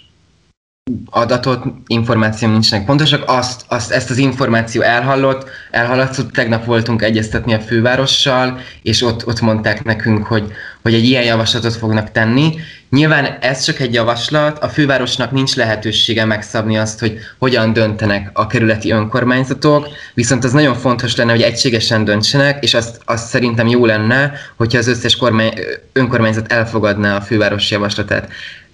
adatot, 1.10 1.64
információ 1.86 2.48
nincsenek 2.48 2.86
pontosak, 2.86 3.22
azt, 3.26 3.64
azt, 3.68 3.90
ezt 3.90 4.10
az 4.10 4.16
információ 4.16 4.82
elhallott, 4.82 5.48
elhallatszott, 5.70 6.32
tegnap 6.32 6.64
voltunk 6.64 7.02
egyeztetni 7.02 7.54
a 7.54 7.60
fővárossal, 7.60 8.58
és 8.82 9.02
ott, 9.02 9.26
ott 9.26 9.40
mondták 9.40 9.84
nekünk, 9.84 10.26
hogy, 10.26 10.52
hogy 10.82 10.94
egy 10.94 11.04
ilyen 11.04 11.24
javaslatot 11.24 11.76
fognak 11.76 12.10
tenni. 12.10 12.54
Nyilván 12.90 13.24
ez 13.40 13.64
csak 13.64 13.78
egy 13.78 13.94
javaslat, 13.94 14.58
a 14.58 14.68
fővárosnak 14.68 15.30
nincs 15.30 15.54
lehetősége 15.54 16.24
megszabni 16.24 16.78
azt, 16.78 17.00
hogy 17.00 17.18
hogyan 17.38 17.72
döntenek 17.72 18.30
a 18.32 18.46
kerületi 18.46 18.90
önkormányzatok, 18.90 19.88
viszont 20.14 20.44
az 20.44 20.52
nagyon 20.52 20.74
fontos 20.74 21.16
lenne, 21.16 21.30
hogy 21.30 21.42
egységesen 21.42 22.04
döntsenek, 22.04 22.62
és 22.64 22.74
azt, 22.74 23.00
azt 23.04 23.28
szerintem 23.28 23.66
jó 23.66 23.86
lenne, 23.86 24.32
hogyha 24.56 24.78
az 24.78 24.86
összes 24.86 25.16
kormány, 25.16 25.52
önkormányzat 25.92 26.52
elfogadná 26.52 27.16
a 27.16 27.20
főváros 27.20 27.70
javaslatát. 27.70 28.28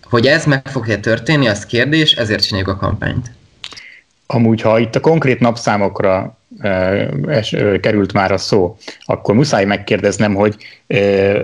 Hogy 0.09 0.27
ez 0.27 0.45
meg 0.45 0.69
fogja 0.69 1.01
történni, 1.01 1.49
az 1.49 1.67
kérdés, 1.67 2.13
ezért 2.13 2.43
csináljuk 2.43 2.69
a 2.69 2.77
kampányt. 2.77 3.31
Amúgy, 4.27 4.61
ha 4.61 4.79
itt 4.79 4.95
a 4.95 5.01
konkrét 5.01 5.41
napszámokra 5.41 6.39
e, 6.59 6.69
es, 7.27 7.57
került 7.81 8.13
már 8.13 8.33
a 8.33 8.39
szó, 8.39 8.77
akkor 9.05 9.35
muszáj 9.35 9.65
megkérdeznem, 9.65 10.35
hogy 10.35 10.57
e, 10.87 10.97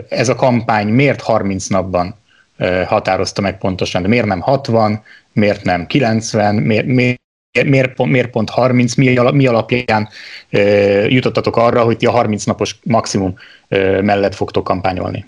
ez 0.09 0.29
a 0.29 0.35
kampány 0.35 0.89
miért 0.89 1.21
30 1.21 1.67
napban 1.67 2.15
e, 2.57 2.85
határozta 2.85 3.41
meg 3.41 3.59
pontosan, 3.59 4.03
de 4.03 4.09
miért 4.09 4.27
nem 4.27 4.41
60, 4.41 5.03
miért 5.33 5.63
nem 5.63 5.87
90, 5.87 6.55
miért, 6.55 6.87
miért 6.87 7.23
miért 7.65 7.95
pont, 7.95 8.11
miért 8.11 8.31
pont 8.31 8.51
30, 8.51 8.95
mi, 8.95 9.19
mi 9.33 9.47
alapján 9.47 10.09
e, 10.51 10.61
jutottatok 11.09 11.57
arra, 11.57 11.83
hogy 11.83 11.97
ti 11.97 12.07
a 12.07 12.11
30 12.11 12.45
napos 12.45 12.79
maximum 12.83 13.35
e, 13.69 14.03
mellett 14.03 14.35
fogtok 14.35 14.65
kampányolni? 14.65 15.25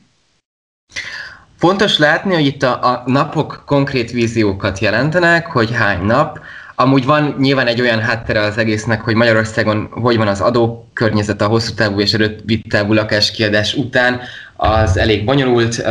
Fontos 1.59 1.99
látni, 1.99 2.35
hogy 2.35 2.47
itt 2.47 2.62
a, 2.62 2.85
a 2.85 3.03
napok 3.07 3.62
konkrét 3.66 4.11
víziókat 4.11 4.79
jelentenek, 4.79 5.47
hogy 5.47 5.73
hány 5.73 6.03
nap. 6.03 6.40
Amúgy 6.75 7.05
van 7.05 7.35
nyilván 7.38 7.66
egy 7.66 7.81
olyan 7.81 8.01
háttere 8.01 8.40
az 8.40 8.59
egésznek, 8.59 9.01
hogy 9.01 9.14
Magyarországon 9.14 9.88
hogy 9.90 10.16
van 10.16 10.29
az 10.29 10.40
adókörnyezet 10.40 11.40
a 11.40 11.47
hosszú 11.47 11.75
távú 11.75 12.01
és 12.01 12.12
rövid 12.12 12.62
távú 12.69 12.92
lakáskiadás 12.92 13.75
után, 13.75 14.21
az 14.57 14.97
elég 14.97 15.25
bonyolult, 15.25 15.85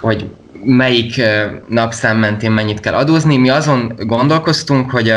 hogy 0.00 0.30
melyik 0.64 1.22
napszám 1.68 2.18
mentén 2.18 2.50
mennyit 2.50 2.80
kell 2.80 2.94
adózni. 2.94 3.36
Mi 3.36 3.48
azon 3.48 3.92
gondolkoztunk, 3.98 4.90
hogy 4.90 5.14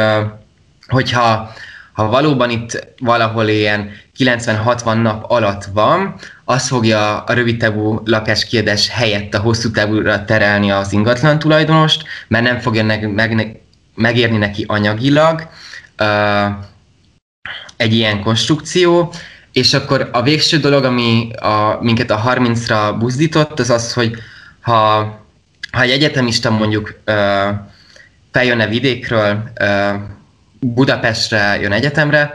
hogyha 0.88 1.52
ha 2.00 2.08
valóban 2.08 2.50
itt 2.50 2.88
valahol 3.00 3.48
ilyen 3.48 3.92
90-60 4.18 5.02
nap 5.02 5.32
alatt 5.32 5.66
van, 5.74 6.16
az 6.46 6.68
fogja 6.68 7.24
a 7.24 7.34
rövidtávú 7.34 8.02
lakáskiadás 8.06 8.90
helyett 8.90 9.34
a 9.34 9.40
hosszú 9.40 9.72
távúra 9.72 10.26
terelni 10.26 10.72
az 10.72 10.94
ingatlan 10.94 11.40
tulajdonost, 11.40 12.04
mert 12.28 12.44
nem 12.44 12.60
fogja 12.60 12.84
meg, 12.84 13.14
meg, 13.14 13.60
megérni 13.96 14.38
neki 14.38 14.64
anyagilag 14.68 15.48
uh, 16.00 16.56
egy 17.78 17.94
ilyen 17.94 18.22
konstrukció, 18.22 19.14
és 19.52 19.74
akkor 19.74 20.10
a 20.12 20.22
végső 20.22 20.58
dolog, 20.58 20.84
ami 20.84 21.32
a, 21.36 21.78
minket 21.82 22.12
a 22.12 22.24
30-ra 22.28 22.96
buzdított, 23.00 23.60
az 23.60 23.70
az, 23.70 23.94
hogy 23.94 24.16
ha, 24.62 25.00
ha 25.72 25.82
egy 25.82 25.92
egyetemista 25.92 26.50
mondjuk 26.50 27.00
uh, 27.08 27.16
feljönne 28.32 28.68
vidékről, 28.68 29.52
uh, 29.62 30.18
Budapestre 30.60 31.60
jön 31.62 31.72
egyetemre, 31.72 32.32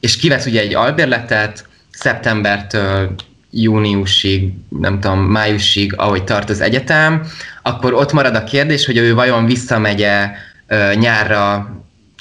és 0.00 0.16
kivesz 0.16 0.46
ugye 0.46 0.60
egy 0.60 0.74
albérletet 0.74 1.64
szeptembertől 1.90 3.14
júniusig, 3.50 4.52
nem 4.68 5.00
tudom, 5.00 5.18
májusig, 5.18 5.94
ahogy 5.96 6.24
tart 6.24 6.50
az 6.50 6.60
egyetem, 6.60 7.26
akkor 7.62 7.94
ott 7.94 8.12
marad 8.12 8.34
a 8.34 8.44
kérdés, 8.44 8.86
hogy 8.86 8.96
ő 8.96 9.14
vajon 9.14 9.46
visszamegye 9.46 10.30
nyárra 10.94 11.54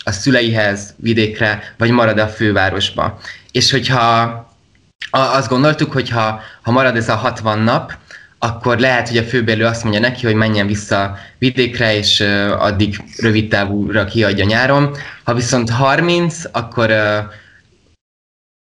a 0.04 0.12
szüleihez, 0.12 0.94
vidékre, 0.98 1.74
vagy 1.78 1.90
marad 1.90 2.20
a 2.20 2.28
fővárosba. 2.28 3.20
És 3.52 3.72
hogyha 3.72 4.48
azt 5.10 5.50
gondoltuk, 5.50 5.92
hogy 5.92 6.10
ha, 6.10 6.42
marad 6.64 6.96
ez 6.96 7.10
a 7.10 7.16
60 7.16 7.60
nap, 7.60 7.94
akkor 8.40 8.80
lehet, 8.80 9.08
hogy 9.08 9.18
a 9.18 9.24
főbérlő 9.24 9.66
azt 9.66 9.84
mondja 9.84 10.02
neki, 10.02 10.26
hogy 10.26 10.36
menjen 10.36 10.68
vissza 10.68 11.18
vidékre, 11.38 11.96
és 11.96 12.20
uh, 12.20 12.64
addig 12.64 13.02
rövid 13.18 13.50
távúra 13.50 14.06
kiadja 14.06 14.46
nyáron. 14.46 14.96
Ha 15.24 15.34
viszont 15.34 15.70
30, 15.70 16.42
akkor 16.52 16.90
uh, 16.90 17.34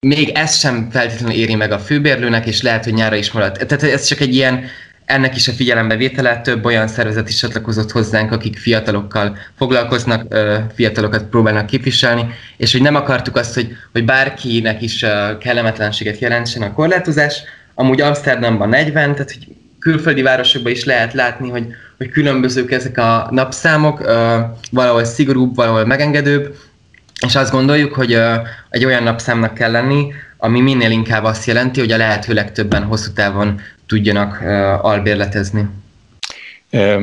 még 0.07 0.29
ez 0.29 0.59
sem 0.59 0.89
feltétlenül 0.91 1.37
éri 1.37 1.55
meg 1.55 1.73
a 1.73 1.79
főbérlőnek, 1.79 2.47
és 2.47 2.63
lehet, 2.63 2.85
hogy 2.85 2.95
nyára 2.95 3.17
is 3.17 3.33
marad. 3.33 3.53
Tehát 3.53 3.83
ez 3.83 4.05
csak 4.05 4.21
egy 4.21 4.35
ilyen, 4.35 4.65
ennek 5.05 5.37
is 5.37 5.49
a 5.49 5.53
figyelembevétele, 5.53 6.41
több 6.41 6.65
olyan 6.65 6.89
szervezet 6.89 7.29
is 7.29 7.37
csatlakozott 7.37 7.91
hozzánk, 7.91 8.33
akik 8.33 8.59
fiatalokkal 8.59 9.37
foglalkoznak, 9.57 10.35
fiatalokat 10.75 11.25
próbálnak 11.25 11.67
képviselni, 11.67 12.27
és 12.57 12.73
hogy 12.73 12.83
nem 12.83 12.95
akartuk 12.95 13.37
azt, 13.37 13.55
hogy, 13.55 13.77
hogy 13.93 14.05
bárkinek 14.05 14.83
is 14.83 15.05
kellemetlenséget 15.41 16.19
jelentsen 16.19 16.63
a 16.63 16.73
korlátozás, 16.73 17.43
amúgy 17.75 18.01
Amsterdamban 18.01 18.69
40, 18.69 19.13
tehát 19.13 19.33
hogy 19.33 19.47
külföldi 19.89 20.23
városokban 20.23 20.73
is 20.73 20.85
lehet 20.85 21.13
látni, 21.13 21.49
hogy, 21.49 21.67
hogy 21.97 22.09
különbözők 22.09 22.71
ezek 22.71 22.99
a 22.99 23.29
napszámok, 23.31 24.01
valahol 24.71 25.05
szigorúbb, 25.05 25.55
valahol 25.55 25.85
megengedőbb, 25.85 26.55
és 27.27 27.35
azt 27.35 27.53
gondoljuk, 27.53 27.95
hogy 27.95 28.19
egy 28.71 28.85
olyan 28.85 29.03
napszámnak 29.03 29.55
kell 29.55 29.71
lenni, 29.71 30.13
ami 30.37 30.61
minél 30.61 30.91
inkább 30.91 31.25
azt 31.25 31.47
jelenti, 31.47 31.81
hogy 31.81 31.93
a 31.93 31.97
lehető 31.97 32.35
legtöbben 32.35 32.83
hosszú 32.83 33.13
távon 33.13 33.61
tudjanak 33.87 34.41
albérletezni. 34.83 35.69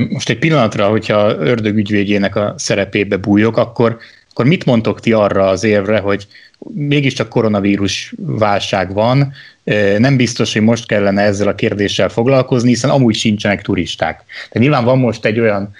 Most 0.09 0.29
egy 0.29 0.39
pillanatra, 0.39 0.87
hogyha 0.87 1.35
ördög 1.37 1.75
ügyvédjének 1.75 2.35
a 2.35 2.53
szerepébe 2.57 3.17
bújok, 3.17 3.57
akkor, 3.57 3.97
akkor 4.35 4.47
mit 4.47 4.65
mondtok 4.65 4.99
ti 4.99 5.11
arra 5.11 5.47
az 5.47 5.63
évre, 5.63 5.99
hogy 5.99 6.27
mégiscsak 6.73 7.29
koronavírus 7.29 8.13
válság 8.17 8.93
van, 8.93 9.33
nem 9.97 10.17
biztos, 10.17 10.53
hogy 10.53 10.61
most 10.61 10.87
kellene 10.87 11.21
ezzel 11.21 11.47
a 11.47 11.55
kérdéssel 11.55 12.09
foglalkozni, 12.09 12.69
hiszen 12.69 12.89
amúgy 12.89 13.15
sincsenek 13.15 13.61
turisták. 13.61 14.23
De 14.51 14.59
nyilván 14.59 14.83
van 14.83 14.97
most 14.97 15.25
egy 15.25 15.39
olyan 15.39 15.73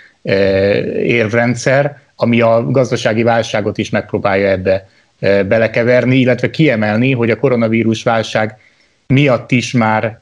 érvrendszer, 1.04 2.00
ami 2.16 2.42
a 2.42 2.66
gazdasági 2.72 3.24
válságot 3.24 3.78
is 3.78 3.90
megpróbálja 3.90 4.50
ebbe 4.50 4.90
belekeverni, 5.20 6.18
illetve 6.18 6.50
kiemelni, 6.50 7.12
hogy 7.12 7.30
a 7.30 7.40
koronavírus 7.40 8.04
válság 8.04 8.58
miatt 9.08 9.52
is 9.52 9.72
már 9.72 10.22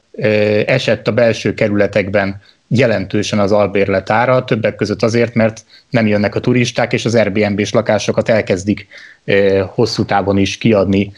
esett 0.66 1.08
a 1.08 1.12
belső 1.12 1.54
kerületekben 1.54 2.40
jelentősen 2.68 3.38
az 3.38 3.52
albérlet 3.52 4.10
ára, 4.10 4.44
többek 4.44 4.76
között 4.76 5.02
azért, 5.02 5.34
mert 5.34 5.64
nem 5.90 6.06
jönnek 6.06 6.34
a 6.34 6.40
turisták, 6.40 6.92
és 6.92 7.04
az 7.04 7.14
Airbnb-s 7.14 7.72
lakásokat 7.72 8.28
elkezdik 8.28 8.86
hosszú 9.66 10.04
távon 10.04 10.38
is 10.38 10.58
kiadni 10.58 11.12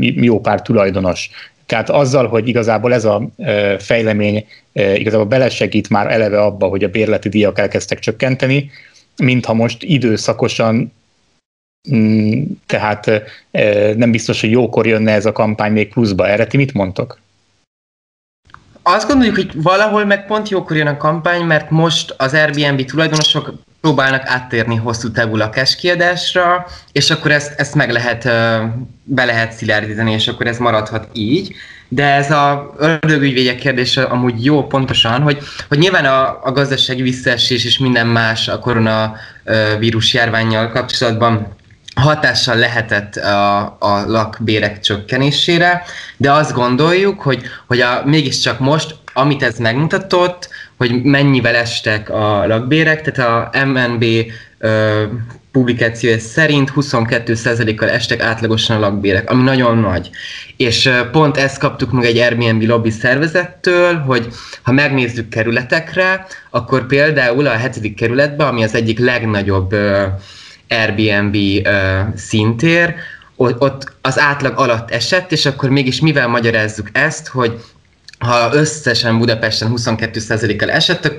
jó 0.00 0.40
pár 0.40 0.62
tulajdonos. 0.62 1.30
Tehát 1.66 1.90
azzal, 1.90 2.26
hogy 2.26 2.48
igazából 2.48 2.94
ez 2.94 3.04
a 3.04 3.28
fejlemény 3.78 4.46
igazából 4.72 5.26
belesegít 5.26 5.88
már 5.88 6.12
eleve 6.12 6.40
abba, 6.40 6.66
hogy 6.66 6.84
a 6.84 6.88
bérleti 6.88 7.28
díjak 7.28 7.58
elkezdtek 7.58 7.98
csökkenteni, 7.98 8.70
mintha 9.16 9.54
most 9.54 9.82
időszakosan 9.82 10.92
mm, 11.94 12.42
tehát 12.66 13.22
nem 13.96 14.10
biztos, 14.10 14.40
hogy 14.40 14.50
jókor 14.50 14.86
jönne 14.86 15.12
ez 15.12 15.26
a 15.26 15.32
kampány 15.32 15.72
még 15.72 15.88
pluszba. 15.88 16.28
Erre 16.28 16.46
ti 16.46 16.56
mit 16.56 16.74
mondtok? 16.74 17.20
Azt 18.82 19.06
gondoljuk, 19.06 19.34
hogy 19.34 19.50
valahol 19.54 20.04
meg 20.04 20.26
pont 20.26 20.48
jókor 20.48 20.76
jön 20.76 20.86
a 20.86 20.96
kampány, 20.96 21.42
mert 21.42 21.70
most 21.70 22.14
az 22.16 22.34
Airbnb 22.34 22.84
tulajdonosok 22.84 23.52
próbálnak 23.80 24.22
áttérni 24.24 24.76
hosszú 24.76 25.10
távú 25.10 25.36
lakáskiadásra, 25.36 26.66
és 26.92 27.10
akkor 27.10 27.30
ezt, 27.30 27.60
ezt 27.60 27.74
meg 27.74 27.90
lehet, 27.90 28.24
be 29.04 29.24
lehet 29.24 29.52
szilárdítani, 29.52 30.12
és 30.12 30.28
akkor 30.28 30.46
ez 30.46 30.58
maradhat 30.58 31.08
így. 31.12 31.54
De 31.88 32.04
ez 32.04 32.30
a 32.30 32.74
ördögügyvédjek 32.76 33.56
kérdése 33.56 34.02
amúgy 34.02 34.44
jó 34.44 34.66
pontosan, 34.66 35.22
hogy, 35.22 35.38
hogy 35.68 35.78
nyilván 35.78 36.04
a, 36.04 36.44
a 36.44 36.52
gazdasági 36.52 37.02
visszaesés 37.02 37.64
és 37.64 37.78
minden 37.78 38.06
más 38.06 38.48
a 38.48 38.58
koronavírus 38.58 40.14
járványjal 40.14 40.70
kapcsolatban 40.70 41.56
hatással 41.94 42.56
lehetett 42.56 43.16
a, 43.16 43.60
a 43.78 44.04
lakbérek 44.06 44.80
csökkenésére, 44.80 45.82
de 46.16 46.32
azt 46.32 46.52
gondoljuk, 46.52 47.20
hogy, 47.20 47.42
hogy 47.66 47.80
a, 47.80 48.02
mégiscsak 48.04 48.58
most, 48.58 48.94
amit 49.12 49.42
ez 49.42 49.58
megmutatott, 49.58 50.48
hogy 50.76 51.02
mennyivel 51.02 51.54
estek 51.54 52.10
a 52.10 52.46
lakbérek, 52.46 53.10
tehát 53.10 53.52
a 53.52 53.64
MNB 53.66 54.04
ö, 54.58 55.02
publikációja 55.52 56.18
szerint 56.18 56.72
22%-kal 56.76 57.88
estek 57.88 58.22
átlagosan 58.22 58.76
a 58.76 58.80
lakbérek, 58.80 59.30
ami 59.30 59.42
nagyon 59.42 59.78
nagy. 59.78 60.10
És 60.56 60.90
pont 61.12 61.36
ezt 61.36 61.58
kaptuk 61.58 61.92
meg 61.92 62.04
egy 62.04 62.18
Airbnb 62.18 62.62
lobby 62.62 62.90
szervezettől, 62.90 63.94
hogy 63.94 64.28
ha 64.62 64.72
megnézzük 64.72 65.28
kerületekre, 65.28 66.26
akkor 66.50 66.86
például 66.86 67.46
a 67.46 67.50
hetedik 67.50 67.94
kerületben, 67.94 68.46
ami 68.46 68.64
az 68.64 68.74
egyik 68.74 68.98
legnagyobb 68.98 69.74
Airbnb 70.70 71.36
szintér, 72.16 72.94
ott 73.36 73.92
az 74.00 74.18
átlag 74.18 74.58
alatt 74.58 74.90
esett, 74.90 75.32
és 75.32 75.46
akkor 75.46 75.68
mégis 75.68 76.00
mivel 76.00 76.28
magyarázzuk 76.28 76.88
ezt, 76.92 77.28
hogy 77.28 77.60
ha 78.18 78.54
összesen 78.54 79.18
Budapesten 79.18 79.72
22%-kal 79.76 80.70
esett, 80.70 81.12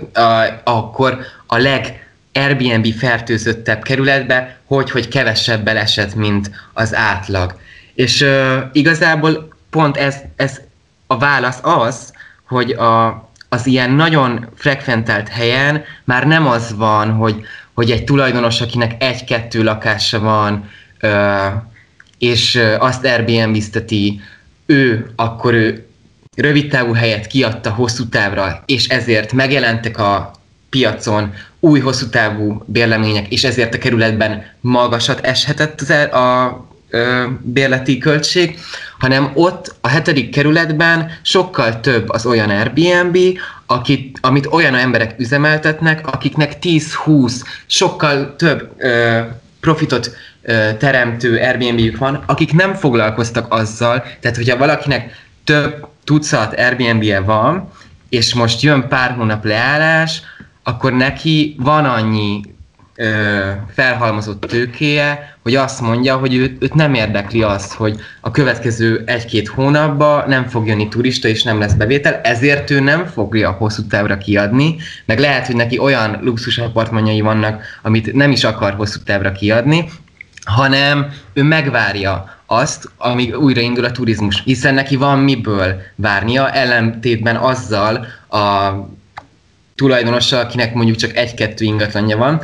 akkor 0.64 1.18
a 1.48 1.58
leg 1.58 2.10
Airbnb 2.34 2.94
fertőzöttebb 2.94 3.82
kerületbe, 3.82 4.58
hogy, 4.66 4.92
hogy 4.92 5.08
kevesebbel 5.08 5.78
esett, 5.78 6.16
mint 6.16 6.52
az 6.74 6.96
átlag. 6.96 7.56
És 7.94 8.22
uh, 8.22 8.58
igazából 8.72 9.48
pont 9.70 9.98
ez, 9.98 10.16
ez 10.36 10.60
a 11.08 11.18
válasz 11.18 11.60
az, 11.62 12.14
hogy 12.48 12.72
a, 12.72 13.30
az 13.50 13.66
ilyen 13.66 13.92
nagyon 13.92 14.48
frekventált 14.56 15.28
helyen 15.28 15.84
már 16.04 16.28
nem 16.28 16.48
az 16.48 16.76
van, 16.76 17.12
hogy, 17.12 17.46
hogy 17.82 17.91
egy 17.91 18.04
tulajdonos, 18.04 18.62
akinek 18.62 19.04
egy-kettő 19.04 19.63
lakása 19.63 20.20
van, 20.20 20.70
és 22.17 22.60
azt 22.80 23.06
Airbnb-zteti, 23.06 24.22
ő, 24.65 25.12
akkor 25.15 25.54
ő 25.54 25.86
rövid 26.36 26.70
távú 26.70 26.94
helyet 26.94 27.28
kiadta 27.28 27.70
hosszú 27.70 28.10
távra, 28.10 28.63
és 28.65 28.88
ezért 28.88 29.34
megjelentek 29.34 29.98
a 29.98 30.32
piacon 30.70 31.34
új 31.60 31.80
hosszú 31.80 32.10
távú 32.10 32.63
bérlemények, 32.65 33.28
és 33.28 33.44
ezért 33.44 33.74
a 33.74 33.78
kerületben 33.78 34.44
magasat 34.60 35.20
eshetett 35.20 35.82
az 35.82 35.89
el, 35.89 36.08
a 36.08 36.65
ö, 36.89 37.26
bérleti 37.41 37.98
költség, 37.98 38.60
hanem 39.00 39.32
ott 39.34 39.76
a 39.82 39.88
hetedik 39.88 40.30
kerületben 40.32 41.12
sokkal 41.22 41.80
több 41.80 42.10
az 42.10 42.26
olyan 42.26 42.50
Airbnb, 42.50 43.17
akit, 43.72 44.18
amit 44.22 44.46
olyan 44.46 44.76
emberek 44.76 45.20
üzemeltetnek, 45.20 46.08
akiknek 46.08 46.58
10-20, 46.62 47.34
sokkal 47.66 48.36
több 48.36 48.72
ö, 48.78 49.20
profitot 49.60 50.16
ö, 50.42 50.70
teremtő 50.80 51.38
Airbnb-jük 51.38 51.98
van, 51.98 52.24
akik 52.26 52.54
nem 52.54 52.74
foglalkoztak 52.74 53.54
azzal, 53.54 54.04
tehát 54.20 54.38
hogyha 54.38 54.58
valakinek 54.58 55.26
több 55.44 55.88
tucat 56.04 56.54
Airbnb-je 56.54 57.20
van, 57.20 57.70
és 58.10 58.34
most 58.34 58.62
jön 58.62 58.88
pár 58.88 59.12
hónap 59.12 59.46
leállás, 59.46 60.22
akkor 60.64 60.94
neki 60.94 61.56
van 61.60 61.86
annyi 61.86 62.42
ö, 62.95 63.39
felhalmozott 63.73 64.41
tőkéje, 64.41 65.38
hogy 65.43 65.56
azt 65.56 65.82
mondja, 65.82 66.17
hogy 66.17 66.36
őt, 66.36 66.63
őt 66.63 66.73
nem 66.73 66.93
érdekli 66.93 67.41
az, 67.43 67.73
hogy 67.73 67.99
a 68.21 68.32
következő 68.32 69.04
egy-két 69.06 69.47
hónapban 69.47 70.30
nem 70.30 70.47
fog 70.47 70.67
jönni 70.67 70.88
turista 70.88 71.27
és 71.27 71.43
nem 71.43 71.60
lesz 71.60 71.73
bevétel, 71.73 72.21
ezért 72.23 72.69
ő 72.69 72.80
nem 72.80 73.06
fogja 73.06 73.51
hosszú 73.51 73.88
távra 73.88 74.17
kiadni, 74.17 74.75
meg 75.06 75.19
lehet, 75.19 75.45
hogy 75.45 75.56
neki 75.56 75.77
olyan 75.77 76.19
luxus 76.21 76.58
apartmanjai 76.58 77.21
vannak, 77.21 77.63
amit 77.82 78.13
nem 78.13 78.32
is 78.32 78.43
akar 78.43 78.73
hosszú 78.73 78.99
távra 79.04 79.32
kiadni, 79.32 79.89
hanem 80.45 81.13
ő 81.34 81.43
megvárja 81.43 82.39
azt, 82.45 82.89
amíg 82.97 83.38
újraindul 83.38 83.86
a 83.86 83.91
turizmus, 83.91 84.41
hiszen 84.45 84.73
neki 84.73 84.95
van 84.95 85.19
miből 85.19 85.82
várnia, 85.95 86.51
ellentétben 86.51 87.36
azzal 87.36 88.06
a 88.30 88.71
tulajdonossal, 89.75 90.39
akinek 90.39 90.73
mondjuk 90.73 90.97
csak 90.97 91.15
egy-kettő 91.15 91.65
ingatlanja 91.65 92.17
van. 92.17 92.41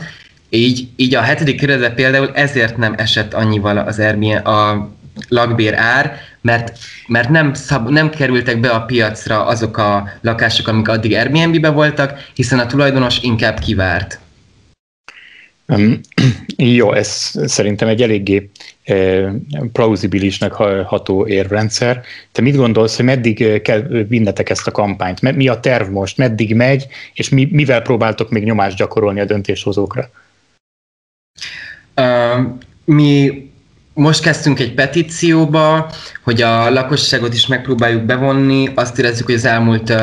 Így, 0.50 0.88
így 0.96 1.16
a 1.16 1.22
hetedik 1.22 1.60
kerületben 1.60 1.96
például 1.96 2.32
ezért 2.34 2.78
nem 2.78 2.94
esett 2.98 3.34
annyival 3.34 3.78
az 3.78 4.00
Airbnb, 4.00 4.48
a 4.48 4.90
lakbér 5.30 5.74
ár, 5.74 6.18
mert, 6.42 6.78
mert 7.08 7.30
nem, 7.30 7.54
szab, 7.54 7.90
nem 7.90 8.10
kerültek 8.10 8.60
be 8.60 8.70
a 8.70 8.82
piacra 8.82 9.46
azok 9.46 9.78
a 9.78 10.10
lakások, 10.22 10.68
amik 10.68 10.88
addig 10.88 11.14
Airbnb-be 11.14 11.70
voltak, 11.70 12.30
hiszen 12.34 12.60
a 12.60 12.66
tulajdonos 12.66 13.20
inkább 13.22 13.60
kivárt. 13.60 14.20
Um, 15.66 16.00
jó, 16.80 16.94
ez 16.94 17.32
szerintem 17.46 17.88
egy 17.88 18.02
eléggé 18.02 18.50
eh, 18.84 19.32
plauzibilisnek 19.72 20.52
ható 20.86 21.28
érvrendszer. 21.28 22.02
Te 22.32 22.42
mit 22.42 22.56
gondolsz, 22.56 22.96
hogy 22.96 23.06
meddig 23.06 23.62
kell 23.62 23.82
vinnetek 23.82 24.50
ezt 24.50 24.68
a 24.68 24.72
kampányt? 24.72 25.22
Mi 25.22 25.48
a 25.48 25.60
terv 25.60 25.90
most? 25.90 26.18
Meddig 26.18 26.56
megy? 26.56 26.88
És 27.14 27.30
mi, 27.30 27.48
mivel 27.52 27.82
próbáltok 27.82 28.30
még 28.30 28.44
nyomást 28.44 28.78
gyakorolni 28.78 29.20
a 29.20 29.26
döntéshozókra? 29.26 30.10
Mi 32.86 33.46
most 33.94 34.22
kezdtünk 34.22 34.60
egy 34.60 34.74
petícióba, 34.74 35.92
hogy 36.24 36.42
a 36.42 36.70
lakosságot 36.70 37.34
is 37.34 37.48
megpróbáljuk 37.48 38.04
bevonni. 38.04 38.72
Azt 38.76 39.00
érezzük, 39.00 39.26
hogy 39.26 39.36
az 39.36 39.46
elmúlt 39.46 39.94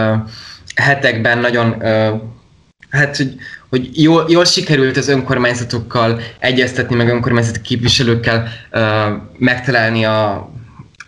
hetekben 0.75 1.39
nagyon 1.39 1.83
hát, 2.91 3.17
hogy 3.17 3.35
hogy 3.75 4.03
jól, 4.03 4.25
jól 4.29 4.45
sikerült 4.45 4.97
az 4.97 5.09
önkormányzatokkal 5.09 6.21
egyeztetni, 6.39 6.97
meg 6.97 7.09
önkormányzati 7.09 7.61
képviselőkkel 7.61 8.49
megtalálni 9.39 10.05
a, 10.05 10.33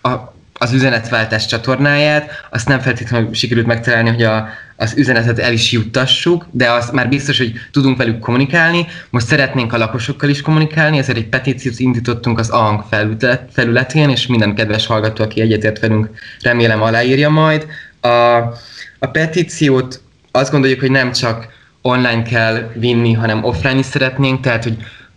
a, 0.02 0.34
az 0.52 0.72
üzenetváltás 0.72 1.46
csatornáját. 1.46 2.30
Azt 2.50 2.68
nem 2.68 2.80
feltétlenül 2.80 3.34
sikerült 3.34 3.66
megtalálni, 3.66 4.08
hogy 4.08 4.22
a, 4.22 4.48
az 4.76 4.94
üzenetet 4.96 5.38
el 5.38 5.52
is 5.52 5.72
juttassuk, 5.72 6.46
de 6.50 6.70
az 6.70 6.90
már 6.90 7.08
biztos, 7.08 7.38
hogy 7.38 7.52
tudunk 7.70 7.96
velük 7.96 8.18
kommunikálni. 8.18 8.86
Most 9.10 9.26
szeretnénk 9.26 9.72
a 9.72 9.78
lakosokkal 9.78 10.28
is 10.28 10.40
kommunikálni, 10.40 10.98
ezért 10.98 11.18
egy 11.18 11.28
petíciót 11.28 11.78
indítottunk 11.78 12.38
az 12.38 12.50
ANG 12.50 12.84
felületén, 13.52 14.08
és 14.08 14.26
minden 14.26 14.54
kedves 14.54 14.86
hallgató, 14.86 15.24
aki 15.24 15.40
egyetért 15.40 15.78
velünk, 15.78 16.10
remélem 16.40 16.82
aláírja 16.82 17.30
majd. 17.30 17.66
A, 18.00 18.36
a 18.98 19.06
petíciót 19.12 20.00
azt 20.30 20.50
gondoljuk, 20.50 20.80
hogy 20.80 20.90
nem 20.90 21.12
csak 21.12 21.48
online 21.82 22.22
kell 22.22 22.70
vinni, 22.74 23.12
hanem 23.12 23.44
offline 23.44 23.78
is 23.78 23.86
szeretnénk, 23.86 24.40
tehát 24.40 24.62
hogy 24.62 24.76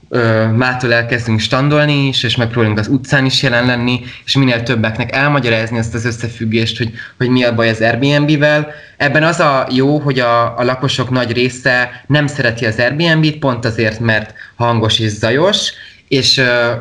ö, 0.10 0.48
mától 0.48 0.94
elkezdünk 0.94 1.40
standolni 1.40 2.08
is, 2.08 2.24
és 2.24 2.36
megpróbálunk 2.36 2.80
az 2.80 2.88
utcán 2.88 3.26
is 3.26 3.44
jelen 3.44 3.66
lenni, 3.66 4.02
és 4.26 4.36
minél 4.36 4.64
többeknek 4.64 5.16
elmagyarázni 5.16 5.78
ezt 5.78 5.94
az 5.94 6.06
összefüggést, 6.06 6.78
hogy, 6.78 6.92
hogy 7.18 7.30
mi 7.30 7.44
a 7.44 7.56
baj 7.56 7.70
az 7.70 7.82
Airbnb-vel. 7.82 8.72
Ebben 8.98 9.24
az 9.24 9.40
a 9.40 9.68
jó, 9.72 10.00
hogy 10.00 10.20
a, 10.20 10.58
a 10.58 10.64
lakosok 10.64 11.10
nagy 11.10 11.32
része 11.32 12.04
nem 12.08 12.28
szereti 12.28 12.66
az 12.66 12.80
Airbnb-t, 12.80 13.40
pont 13.40 13.66
azért, 13.66 14.00
mert 14.00 14.34
hangos 14.56 15.00
és 15.00 15.10
zajos, 15.10 15.72
és 16.08 16.38
ö, 16.38 16.72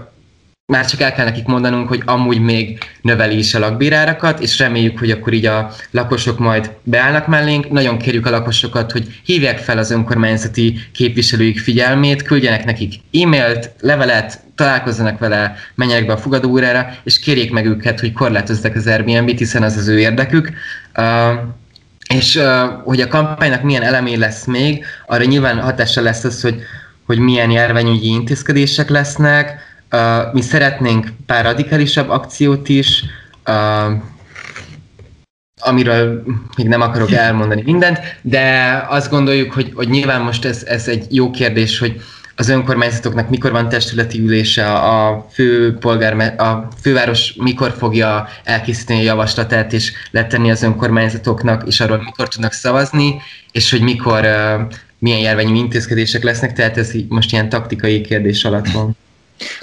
már 0.73 0.87
csak 0.87 1.01
el 1.01 1.13
kell 1.13 1.25
nekik 1.25 1.47
mondanunk, 1.47 1.89
hogy 1.89 2.03
amúgy 2.05 2.41
még 2.41 2.79
növeli 3.03 3.39
is 3.39 3.55
a 3.55 3.59
lakbírárakat, 3.59 4.41
és 4.41 4.59
reméljük, 4.59 4.99
hogy 4.99 5.11
akkor 5.11 5.33
így 5.33 5.47
a 5.47 5.71
lakosok 5.91 6.39
majd 6.39 6.71
beállnak 6.83 7.27
mellénk. 7.27 7.71
Nagyon 7.71 7.99
kérjük 7.99 8.27
a 8.27 8.31
lakosokat, 8.31 8.93
hogy 8.93 9.21
hívják 9.25 9.59
fel 9.59 9.79
az 9.79 9.91
önkormányzati 9.91 10.81
képviselőik 10.93 11.59
figyelmét, 11.59 12.23
küldjenek 12.23 12.65
nekik 12.65 12.95
e-mailt, 13.13 13.71
levelet, 13.81 14.41
találkozzanak 14.55 15.19
vele, 15.19 15.57
menjenek 15.75 16.07
be 16.07 16.13
a 16.13 16.17
fogadóórára, 16.17 16.95
és 17.05 17.19
kérjék 17.19 17.53
meg 17.53 17.67
őket, 17.67 18.01
hogy 18.01 18.13
korlátozzák 18.13 18.77
az 18.77 18.87
Airbnb-t, 18.87 19.39
hiszen 19.39 19.63
az 19.63 19.77
az 19.77 19.89
ő 19.89 19.99
érdekük. 19.99 20.51
Uh, 20.97 21.33
és 22.15 22.37
uh, 22.37 22.45
hogy 22.85 23.01
a 23.01 23.09
kampánynak 23.09 23.63
milyen 23.63 23.83
elemé 23.83 24.15
lesz 24.15 24.45
még, 24.45 24.85
arra 25.07 25.25
nyilván 25.25 25.61
hatással 25.61 26.03
lesz 26.03 26.25
az, 26.25 26.41
hogy, 26.41 26.61
hogy 27.07 27.19
milyen 27.19 27.51
járványügyi 27.51 28.09
intézkedések 28.09 28.89
lesznek, 28.89 29.68
Uh, 29.93 30.33
mi 30.33 30.41
szeretnénk 30.41 31.13
pár 31.27 31.45
radikálisabb 31.45 32.09
akciót 32.09 32.69
is, 32.69 33.05
uh, 33.47 34.03
amiről 35.61 36.23
még 36.57 36.69
nem 36.69 36.81
akarok 36.81 37.13
elmondani 37.13 37.63
mindent, 37.65 37.99
de 38.23 38.77
azt 38.89 39.11
gondoljuk, 39.11 39.53
hogy, 39.53 39.73
hogy 39.75 39.89
nyilván 39.89 40.21
most 40.21 40.45
ez, 40.45 40.65
ez 40.65 40.89
egy 40.89 41.07
jó 41.15 41.31
kérdés, 41.31 41.79
hogy 41.79 42.01
az 42.37 42.49
önkormányzatoknak 42.49 43.29
mikor 43.29 43.51
van 43.51 43.69
testületi 43.69 44.21
ülése, 44.21 44.73
a 44.73 45.27
főpolgár, 45.33 46.41
a 46.41 46.69
főváros 46.81 47.35
mikor 47.39 47.75
fogja 47.79 48.29
elkészíteni 48.45 49.01
a 49.01 49.03
javaslatát 49.03 49.73
és 49.73 49.93
letenni 50.11 50.51
az 50.51 50.63
önkormányzatoknak, 50.63 51.63
és 51.67 51.81
arról 51.81 51.99
mikor 51.99 52.29
tudnak 52.29 52.53
szavazni, 52.53 53.21
és 53.53 53.71
hogy 53.71 53.81
mikor 53.81 54.27
milyen 54.99 55.19
járványi 55.19 55.59
intézkedések 55.59 56.23
lesznek, 56.23 56.53
tehát 56.53 56.77
ez 56.77 56.93
most 57.09 57.33
ilyen 57.33 57.49
taktikai 57.49 58.01
kérdés 58.01 58.45
alatt 58.45 58.69
van. 58.69 58.97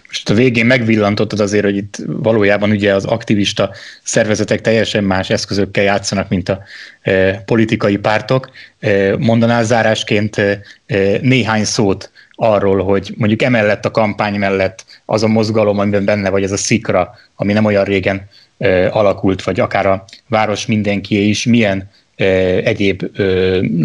Most 0.07 0.29
a 0.29 0.33
végén 0.33 0.65
megvillantottad 0.65 1.39
azért, 1.39 1.63
hogy 1.63 1.75
itt 1.75 1.97
valójában 2.05 2.69
ugye 2.69 2.93
az 2.93 3.05
aktivista 3.05 3.71
szervezetek 4.03 4.61
teljesen 4.61 5.03
más 5.03 5.29
eszközökkel 5.29 5.83
játszanak, 5.83 6.29
mint 6.29 6.49
a 6.49 6.63
e, 7.01 7.33
politikai 7.45 7.97
pártok. 7.97 8.49
E, 8.79 9.17
mondanál 9.17 9.63
zárásként 9.63 10.37
e, 10.37 10.59
néhány 11.21 11.63
szót 11.63 12.11
arról, 12.31 12.83
hogy 12.83 13.13
mondjuk 13.17 13.41
emellett 13.41 13.85
a 13.85 13.91
kampány 13.91 14.35
mellett 14.35 14.85
az 15.05 15.23
a 15.23 15.27
mozgalom, 15.27 15.79
amiben 15.79 16.05
benne 16.05 16.29
vagy, 16.29 16.43
ez 16.43 16.51
a 16.51 16.57
szikra, 16.57 17.15
ami 17.35 17.53
nem 17.53 17.65
olyan 17.65 17.83
régen 17.83 18.29
e, 18.57 18.89
alakult, 18.89 19.43
vagy 19.43 19.59
akár 19.59 19.85
a 19.85 20.05
város 20.27 20.65
mindenkié 20.65 21.27
is, 21.27 21.45
milyen 21.45 21.89
egyéb 22.15 23.05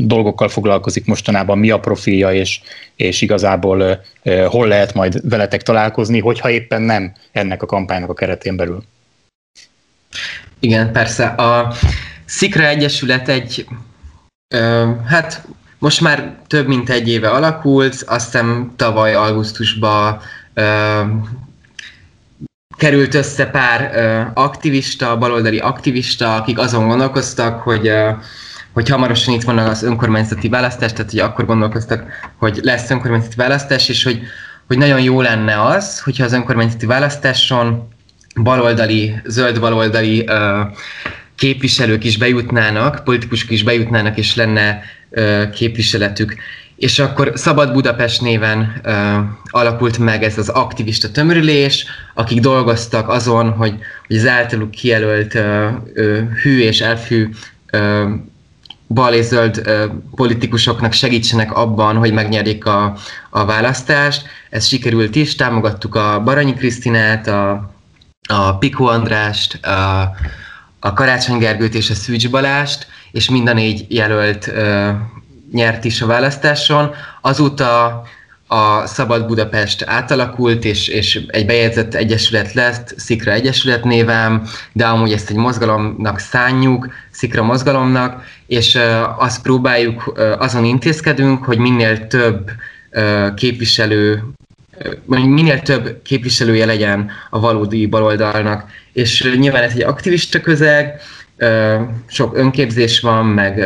dolgokkal 0.06 0.48
foglalkozik 0.48 1.06
mostanában, 1.06 1.58
mi 1.58 1.70
a 1.70 1.80
profilja, 1.80 2.32
és, 2.32 2.60
és 2.96 3.20
igazából 3.20 4.04
hol 4.46 4.68
lehet 4.68 4.94
majd 4.94 5.28
veletek 5.28 5.62
találkozni, 5.62 6.18
hogyha 6.18 6.50
éppen 6.50 6.82
nem 6.82 7.12
ennek 7.32 7.62
a 7.62 7.66
kampánynak 7.66 8.10
a 8.10 8.14
keretén 8.14 8.56
belül. 8.56 8.82
Igen, 10.58 10.92
persze. 10.92 11.26
A 11.26 11.72
Szikra 12.24 12.66
Egyesület 12.66 13.28
egy, 13.28 13.66
ö, 14.54 14.90
hát 15.06 15.44
most 15.78 16.00
már 16.00 16.36
több 16.46 16.66
mint 16.66 16.90
egy 16.90 17.08
éve 17.08 17.28
alakult, 17.28 18.02
aztán 18.06 18.72
tavaly 18.76 19.14
augusztusban 19.14 20.20
ö, 20.54 21.00
került 22.80 23.14
össze 23.14 23.46
pár 23.46 23.90
aktivista, 24.34 25.18
baloldali 25.18 25.58
aktivista, 25.58 26.34
akik 26.34 26.58
azon 26.58 26.88
gondolkoztak, 26.88 27.62
hogy 27.62 27.92
hogy 28.72 28.88
hamarosan 28.88 29.34
itt 29.34 29.42
van 29.42 29.58
az 29.58 29.82
önkormányzati 29.82 30.48
választás, 30.48 30.92
tehát 30.92 31.10
hogy 31.10 31.20
akkor 31.20 31.46
gondolkoztak, 31.46 32.04
hogy 32.36 32.60
lesz 32.62 32.90
önkormányzati 32.90 33.36
választás, 33.36 33.88
és 33.88 34.02
hogy, 34.02 34.20
hogy 34.66 34.78
nagyon 34.78 35.00
jó 35.00 35.20
lenne 35.20 35.62
az, 35.62 36.00
hogyha 36.00 36.24
az 36.24 36.32
önkormányzati 36.32 36.86
választáson 36.86 37.88
baloldali, 38.42 39.14
zöld 39.24 39.60
baloldali 39.60 40.24
ö, 40.26 40.60
képviselők 41.34 42.04
is 42.04 42.18
bejutnának, 42.18 43.04
politikusok 43.04 43.50
is 43.50 43.62
bejutnának, 43.62 44.18
és 44.18 44.34
lenne 44.34 44.82
ö, 45.10 45.44
képviseletük 45.54 46.34
és 46.80 46.98
akkor 46.98 47.32
Szabad 47.34 47.72
Budapest 47.72 48.20
néven 48.20 48.80
uh, 48.84 48.92
alakult 49.50 49.98
meg 49.98 50.22
ez 50.22 50.38
az 50.38 50.48
aktivista 50.48 51.10
tömörülés, 51.10 51.86
akik 52.14 52.40
dolgoztak 52.40 53.08
azon, 53.08 53.50
hogy, 53.50 53.74
hogy 54.06 54.16
az 54.16 54.26
általuk 54.26 54.70
kijelölt 54.70 55.34
uh, 55.34 55.66
uh, 55.94 56.18
hű 56.42 56.58
és 56.58 56.80
elfű 56.80 57.28
uh, 57.72 58.10
bal 58.88 59.14
és 59.14 59.24
zöld 59.24 59.62
uh, 59.66 59.84
politikusoknak 60.14 60.92
segítsenek 60.92 61.52
abban, 61.52 61.96
hogy 61.96 62.12
megnyerjék 62.12 62.64
a, 62.66 62.96
a 63.30 63.44
választást. 63.44 64.26
Ez 64.50 64.66
sikerült 64.66 65.16
is, 65.16 65.34
támogattuk 65.34 65.94
a 65.94 66.20
Baranyi 66.24 66.54
Krisztinát, 66.54 67.26
a, 67.26 67.70
a 68.28 68.58
Piko 68.58 68.84
Andrást, 68.84 69.66
a, 69.66 70.10
a 70.78 70.92
Karácsony 70.92 71.38
Gergőt 71.38 71.74
és 71.74 71.90
a 71.90 71.94
Szűcs 71.94 72.30
Balást, 72.30 72.86
és 73.12 73.30
mind 73.30 73.48
a 73.48 73.52
négy 73.52 73.86
jelölt 73.88 74.46
uh, 74.46 74.94
nyert 75.52 75.84
is 75.84 76.02
a 76.02 76.06
választáson. 76.06 76.90
Azóta 77.20 78.02
a 78.52 78.86
Szabad 78.86 79.26
Budapest 79.26 79.82
átalakult, 79.86 80.64
és, 80.64 80.88
és 80.88 81.20
egy 81.26 81.46
bejegyzett 81.46 81.94
egyesület 81.94 82.52
lett, 82.52 82.94
Szikra 82.96 83.32
Egyesület 83.32 83.84
névem, 83.84 84.46
de 84.72 84.86
amúgy 84.86 85.12
ezt 85.12 85.30
egy 85.30 85.36
mozgalomnak 85.36 86.18
szánjuk, 86.18 86.88
Szikra 87.10 87.42
mozgalomnak, 87.42 88.24
és 88.46 88.78
azt 89.18 89.42
próbáljuk, 89.42 90.20
azon 90.38 90.64
intézkedünk, 90.64 91.44
hogy 91.44 91.58
minél 91.58 92.06
több 92.06 92.50
képviselő, 93.36 94.22
minél 95.06 95.60
több 95.60 96.02
képviselője 96.02 96.66
legyen 96.66 97.10
a 97.30 97.40
valódi 97.40 97.86
baloldalnak. 97.86 98.64
És 98.92 99.34
nyilván 99.38 99.62
ez 99.62 99.72
egy 99.72 99.82
aktivista 99.82 100.40
közeg, 100.40 101.00
sok 102.06 102.36
önképzés 102.36 103.00
van, 103.00 103.26
meg 103.26 103.64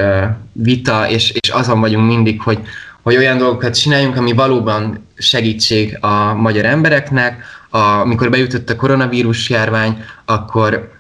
vita, 0.52 1.08
és, 1.08 1.30
és 1.30 1.48
azon 1.48 1.80
vagyunk 1.80 2.06
mindig, 2.06 2.40
hogy, 2.40 2.58
hogy 3.02 3.16
olyan 3.16 3.38
dolgokat 3.38 3.78
csináljunk, 3.78 4.16
ami 4.16 4.32
valóban 4.32 5.06
segítség 5.16 5.98
a 6.00 6.34
magyar 6.34 6.64
embereknek. 6.64 7.44
A, 7.70 7.78
amikor 7.78 8.30
bejutott 8.30 8.70
a 8.70 8.76
koronavírus 8.76 9.50
járvány, 9.50 10.04
akkor 10.24 10.92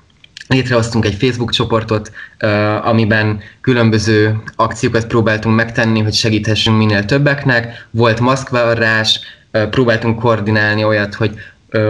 létrehoztunk 0.48 1.04
egy 1.04 1.14
Facebook 1.14 1.50
csoportot, 1.50 2.12
uh, 2.42 2.86
amiben 2.88 3.40
különböző 3.60 4.42
akciókat 4.56 5.06
próbáltunk 5.06 5.56
megtenni, 5.56 6.00
hogy 6.00 6.14
segíthessünk 6.14 6.76
minél 6.76 7.04
többeknek. 7.04 7.86
Volt 7.90 8.20
maszkvárrás, 8.20 9.20
uh, 9.52 9.68
próbáltunk 9.68 10.20
koordinálni 10.20 10.84
olyat, 10.84 11.14
hogy 11.14 11.34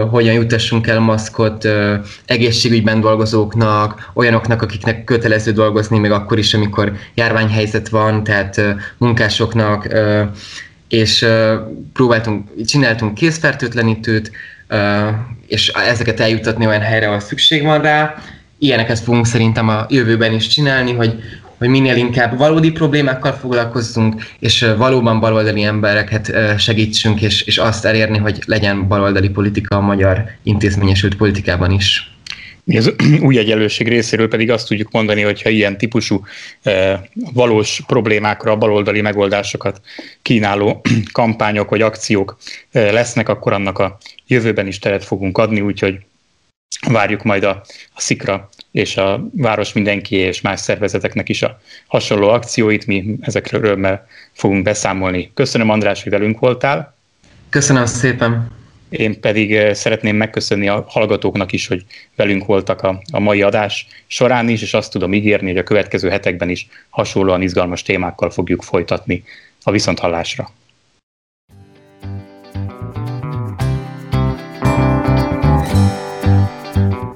hogyan 0.09 0.33
jutassunk 0.33 0.87
el 0.87 0.99
maszkot 0.99 1.67
egészségügyben 2.25 3.01
dolgozóknak, 3.01 4.11
olyanoknak, 4.13 4.61
akiknek 4.61 5.03
kötelező 5.03 5.51
dolgozni, 5.51 5.99
még 5.99 6.11
akkor 6.11 6.37
is, 6.37 6.53
amikor 6.53 6.93
járványhelyzet 7.13 7.89
van, 7.89 8.23
tehát 8.23 8.61
munkásoknak, 8.97 9.87
és 10.87 11.25
próbáltunk, 11.93 12.65
csináltunk 12.65 13.13
készfertőtlenítőt, 13.13 14.31
és 15.47 15.67
ezeket 15.67 16.19
eljutatni 16.19 16.67
olyan 16.67 16.81
helyre, 16.81 17.07
ahol 17.07 17.19
szükség 17.19 17.63
van 17.63 17.81
rá. 17.81 18.15
Ilyeneket 18.57 18.99
fogunk 18.99 19.25
szerintem 19.25 19.69
a 19.69 19.85
jövőben 19.89 20.33
is 20.33 20.47
csinálni, 20.47 20.93
hogy 20.93 21.19
hogy 21.65 21.73
minél 21.73 21.95
inkább 21.95 22.37
valódi 22.37 22.71
problémákkal 22.71 23.33
foglalkozzunk, 23.33 24.23
és 24.39 24.65
valóban 24.77 25.19
baloldali 25.19 25.63
embereket 25.63 26.33
segítsünk, 26.57 27.21
és, 27.21 27.41
és 27.41 27.57
azt 27.57 27.85
elérni, 27.85 28.17
hogy 28.17 28.39
legyen 28.45 28.87
baloldali 28.87 29.29
politika 29.29 29.75
a 29.75 29.81
magyar 29.81 30.23
intézményesült 30.43 31.15
politikában 31.15 31.71
is. 31.71 32.13
Az 32.65 32.93
új 33.27 33.37
egyenlőség 33.37 33.87
részéről 33.87 34.27
pedig 34.27 34.51
azt 34.51 34.67
tudjuk 34.67 34.91
mondani, 34.91 35.21
hogy 35.21 35.41
ha 35.41 35.49
ilyen 35.49 35.77
típusú 35.77 36.25
valós 37.33 37.81
problémákra 37.87 38.55
baloldali 38.55 39.01
megoldásokat 39.01 39.81
kínáló 40.21 40.81
kampányok 41.11 41.69
vagy 41.69 41.81
akciók 41.81 42.37
lesznek, 42.71 43.29
akkor 43.29 43.53
annak 43.53 43.79
a 43.79 43.97
jövőben 44.27 44.67
is 44.67 44.79
teret 44.79 45.03
fogunk 45.03 45.37
adni, 45.37 45.61
úgyhogy 45.61 45.95
várjuk 46.91 47.23
majd 47.23 47.43
a, 47.43 47.63
a 47.93 48.01
Szikra 48.01 48.49
és 48.71 48.97
a 48.97 49.27
Város 49.31 49.73
Mindenki 49.73 50.15
és 50.15 50.41
más 50.41 50.59
szervezeteknek 50.59 51.29
is 51.29 51.41
a 51.41 51.59
hasonló 51.87 52.27
akcióit. 52.27 52.85
Mi 52.85 53.15
ezekről 53.21 53.63
örömmel 53.63 54.07
fogunk 54.31 54.63
beszámolni. 54.63 55.31
Köszönöm 55.33 55.69
András, 55.69 56.03
hogy 56.03 56.11
velünk 56.11 56.39
voltál. 56.39 56.95
Köszönöm 57.49 57.85
szépen. 57.85 58.51
Én 58.89 59.19
pedig 59.19 59.55
eh, 59.55 59.73
szeretném 59.73 60.15
megköszönni 60.15 60.67
a 60.67 60.85
hallgatóknak 60.87 61.51
is, 61.51 61.67
hogy 61.67 61.85
velünk 62.15 62.45
voltak 62.45 62.81
a, 62.81 63.01
a 63.11 63.19
mai 63.19 63.41
adás 63.41 63.87
során 64.07 64.49
is, 64.49 64.61
és 64.61 64.73
azt 64.73 64.91
tudom 64.91 65.13
ígérni, 65.13 65.47
hogy 65.47 65.57
a 65.57 65.63
következő 65.63 66.09
hetekben 66.09 66.49
is 66.49 66.67
hasonlóan 66.89 67.41
izgalmas 67.41 67.81
témákkal 67.81 68.29
fogjuk 68.29 68.63
folytatni 68.63 69.23
a 69.63 69.71
viszonthallásra. 69.71 70.51